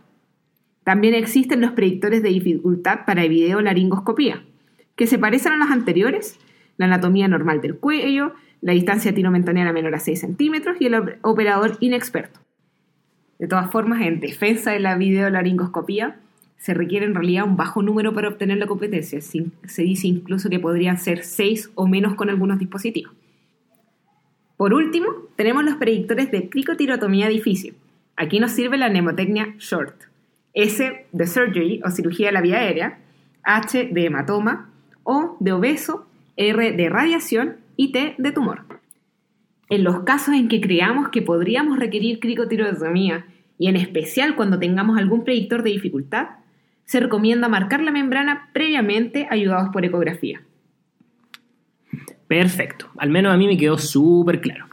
También 0.84 1.14
existen 1.14 1.60
los 1.60 1.72
predictores 1.72 2.22
de 2.22 2.30
dificultad 2.30 3.00
para 3.06 3.26
videolaringoscopía, 3.26 4.42
que 4.96 5.06
se 5.06 5.18
parecen 5.18 5.52
a 5.52 5.56
los 5.56 5.70
anteriores, 5.70 6.38
la 6.76 6.86
anatomía 6.86 7.28
normal 7.28 7.60
del 7.60 7.76
cuello, 7.76 8.34
la 8.60 8.72
distancia 8.72 9.14
tiromentoniana 9.14 9.72
menor 9.72 9.94
a 9.94 10.00
6 10.00 10.20
centímetros 10.20 10.76
y 10.80 10.86
el 10.86 10.94
op- 10.94 11.16
operador 11.22 11.76
inexperto. 11.80 12.40
De 13.38 13.46
todas 13.46 13.70
formas, 13.70 14.02
en 14.02 14.20
defensa 14.20 14.72
de 14.72 14.80
la 14.80 14.96
videolaringoscopía, 14.96 16.16
se 16.56 16.74
requiere 16.74 17.06
en 17.06 17.14
realidad 17.14 17.44
un 17.44 17.56
bajo 17.56 17.82
número 17.82 18.12
para 18.12 18.28
obtener 18.28 18.58
la 18.58 18.66
competencia. 18.66 19.20
Se 19.20 19.82
dice 19.82 20.08
incluso 20.08 20.50
que 20.50 20.58
podrían 20.58 20.98
ser 20.98 21.24
6 21.24 21.70
o 21.76 21.86
menos 21.86 22.14
con 22.14 22.30
algunos 22.30 22.58
dispositivos. 22.58 23.12
Por 24.56 24.74
último, 24.74 25.06
tenemos 25.36 25.64
los 25.64 25.76
predictores 25.76 26.32
de 26.32 26.48
cricotirotomía 26.48 27.28
difícil. 27.28 27.76
Aquí 28.16 28.40
nos 28.40 28.50
sirve 28.50 28.76
la 28.76 28.88
mnemotecnia 28.88 29.54
SHORT. 29.58 29.94
S 30.52 31.06
de 31.12 31.26
surgery 31.28 31.80
o 31.84 31.90
cirugía 31.90 32.26
de 32.26 32.32
la 32.32 32.40
vía 32.40 32.58
aérea, 32.58 32.98
H 33.44 33.90
de 33.92 34.06
hematoma, 34.06 34.70
O 35.04 35.36
de 35.38 35.52
obeso, 35.52 36.06
R 36.36 36.72
de 36.72 36.88
radiación 36.88 37.58
y 37.76 37.92
T 37.92 38.16
de 38.18 38.32
tumor. 38.32 38.67
En 39.70 39.84
los 39.84 40.00
casos 40.00 40.34
en 40.34 40.48
que 40.48 40.60
creamos 40.60 41.08
que 41.10 41.22
podríamos 41.22 41.78
requerir 41.78 42.20
cricotirotomía 42.20 43.26
y 43.58 43.68
en 43.68 43.76
especial 43.76 44.34
cuando 44.36 44.58
tengamos 44.58 44.98
algún 44.98 45.24
predictor 45.24 45.62
de 45.62 45.70
dificultad, 45.70 46.28
se 46.84 47.00
recomienda 47.00 47.48
marcar 47.48 47.82
la 47.82 47.90
membrana 47.90 48.48
previamente 48.54 49.26
ayudados 49.30 49.68
por 49.72 49.84
ecografía. 49.84 50.40
Perfecto, 52.26 52.88
al 52.96 53.10
menos 53.10 53.32
a 53.32 53.36
mí 53.36 53.46
me 53.46 53.56
quedó 53.56 53.76
súper 53.78 54.40
claro. 54.40 54.66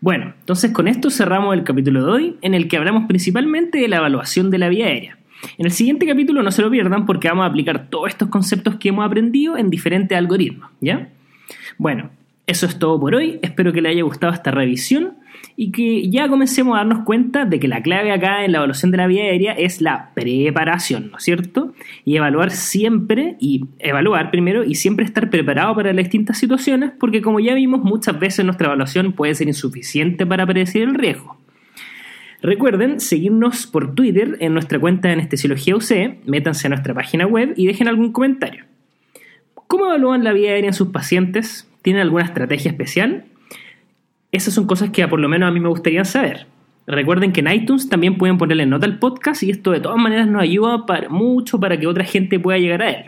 Bueno, 0.00 0.34
entonces 0.40 0.72
con 0.72 0.88
esto 0.88 1.10
cerramos 1.10 1.54
el 1.54 1.62
capítulo 1.62 2.04
de 2.04 2.10
hoy, 2.10 2.36
en 2.42 2.54
el 2.54 2.66
que 2.66 2.76
hablamos 2.76 3.04
principalmente 3.06 3.78
de 3.78 3.86
la 3.86 3.98
evaluación 3.98 4.50
de 4.50 4.58
la 4.58 4.68
vía 4.68 4.86
aérea. 4.86 5.18
En 5.58 5.66
el 5.66 5.72
siguiente 5.72 6.06
capítulo 6.06 6.42
no 6.42 6.50
se 6.50 6.62
lo 6.62 6.70
pierdan 6.70 7.06
porque 7.06 7.28
vamos 7.28 7.44
a 7.44 7.46
aplicar 7.46 7.88
todos 7.88 8.08
estos 8.08 8.28
conceptos 8.28 8.76
que 8.76 8.88
hemos 8.88 9.04
aprendido 9.04 9.56
en 9.56 9.70
diferentes 9.70 10.16
algoritmos, 10.16 10.70
¿ya? 10.80 11.08
Bueno, 11.78 12.10
eso 12.46 12.66
es 12.66 12.78
todo 12.78 12.98
por 12.98 13.14
hoy, 13.14 13.38
espero 13.42 13.72
que 13.72 13.80
les 13.80 13.92
haya 13.92 14.02
gustado 14.02 14.32
esta 14.32 14.50
revisión 14.50 15.14
y 15.56 15.70
que 15.70 16.08
ya 16.10 16.28
comencemos 16.28 16.74
a 16.74 16.78
darnos 16.78 17.04
cuenta 17.04 17.44
de 17.44 17.60
que 17.60 17.68
la 17.68 17.82
clave 17.82 18.10
acá 18.10 18.44
en 18.44 18.52
la 18.52 18.58
evaluación 18.58 18.90
de 18.90 18.96
la 18.96 19.06
vía 19.06 19.24
aérea 19.24 19.52
es 19.52 19.80
la 19.80 20.10
preparación, 20.14 21.10
¿no 21.10 21.18
es 21.18 21.24
cierto? 21.24 21.74
Y 22.04 22.16
evaluar 22.16 22.50
siempre, 22.50 23.36
y 23.38 23.66
evaluar 23.78 24.30
primero 24.30 24.64
y 24.64 24.74
siempre 24.74 25.04
estar 25.04 25.30
preparado 25.30 25.74
para 25.76 25.92
las 25.92 26.04
distintas 26.04 26.38
situaciones, 26.38 26.92
porque 26.98 27.22
como 27.22 27.38
ya 27.40 27.54
vimos, 27.54 27.82
muchas 27.82 28.18
veces 28.18 28.44
nuestra 28.44 28.66
evaluación 28.66 29.12
puede 29.12 29.34
ser 29.34 29.48
insuficiente 29.48 30.26
para 30.26 30.46
predecir 30.46 30.82
el 30.82 30.94
riesgo. 30.94 31.38
Recuerden 32.42 32.98
seguirnos 32.98 33.68
por 33.68 33.94
Twitter 33.94 34.36
en 34.40 34.52
nuestra 34.52 34.80
cuenta 34.80 35.08
de 35.08 35.14
Anestesiología 35.14 35.76
UC, 35.76 36.26
métanse 36.26 36.66
a 36.66 36.70
nuestra 36.70 36.92
página 36.92 37.24
web 37.26 37.54
y 37.56 37.66
dejen 37.66 37.86
algún 37.86 38.10
comentario. 38.10 38.64
¿Cómo 39.68 39.86
evalúan 39.86 40.24
la 40.24 40.32
vía 40.32 40.50
aérea 40.50 40.68
en 40.68 40.74
sus 40.74 40.88
pacientes? 40.88 41.71
¿Tienen 41.82 42.02
alguna 42.02 42.24
estrategia 42.24 42.70
especial? 42.70 43.24
Esas 44.30 44.54
son 44.54 44.66
cosas 44.66 44.90
que 44.90 45.06
por 45.08 45.20
lo 45.20 45.28
menos 45.28 45.48
a 45.48 45.52
mí 45.52 45.60
me 45.60 45.68
gustaría 45.68 46.04
saber. 46.04 46.46
Recuerden 46.86 47.32
que 47.32 47.40
en 47.40 47.48
iTunes 47.52 47.88
también 47.88 48.16
pueden 48.18 48.38
ponerle 48.38 48.66
nota 48.66 48.86
al 48.86 48.98
podcast 48.98 49.42
y 49.42 49.50
esto 49.50 49.70
de 49.70 49.80
todas 49.80 49.98
maneras 50.00 50.26
nos 50.26 50.42
ayuda 50.42 50.86
para, 50.86 51.08
mucho 51.08 51.60
para 51.60 51.78
que 51.78 51.86
otra 51.86 52.04
gente 52.04 52.40
pueda 52.40 52.58
llegar 52.58 52.82
a 52.82 52.90
él. 52.90 53.04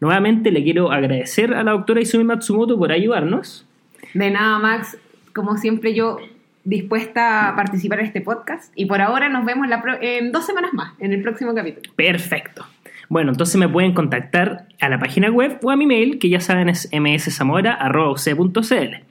Nuevamente 0.00 0.50
le 0.50 0.64
quiero 0.64 0.90
agradecer 0.90 1.54
a 1.54 1.62
la 1.62 1.72
doctora 1.72 2.00
Izumi 2.00 2.24
Matsumoto 2.24 2.78
por 2.78 2.90
ayudarnos. 2.90 3.66
De 4.14 4.30
nada, 4.30 4.58
Max, 4.58 4.98
como 5.32 5.56
siempre 5.58 5.94
yo 5.94 6.18
dispuesta 6.64 7.48
a 7.50 7.56
participar 7.56 8.00
en 8.00 8.06
este 8.06 8.20
podcast 8.20 8.72
y 8.74 8.86
por 8.86 9.00
ahora 9.00 9.28
nos 9.28 9.44
vemos 9.44 9.68
la 9.68 9.82
pro- 9.82 10.00
en 10.00 10.32
dos 10.32 10.46
semanas 10.46 10.72
más, 10.72 10.94
en 10.98 11.12
el 11.12 11.22
próximo 11.22 11.54
capítulo. 11.54 11.92
Perfecto. 11.94 12.66
Bueno, 13.08 13.30
entonces 13.30 13.56
me 13.56 13.68
pueden 13.68 13.92
contactar 13.92 14.66
a 14.80 14.88
la 14.88 14.98
página 14.98 15.30
web 15.30 15.58
o 15.62 15.70
a 15.70 15.76
mi 15.76 15.86
mail, 15.86 16.18
que 16.18 16.28
ya 16.28 16.40
saben 16.40 16.68
es 16.68 16.88
mszamora.uc.cl. 16.92 19.04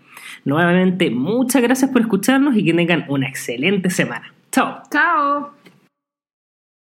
Nuevamente, 0.45 1.10
muchas 1.10 1.62
gracias 1.62 1.91
por 1.91 2.01
escucharnos 2.01 2.58
y 2.58 2.65
que 2.65 2.73
tengan 2.73 3.06
una 3.08 3.27
excelente 3.27 3.89
semana. 3.89 4.34
Chao. 4.51 4.84
¡Chao! 4.91 5.51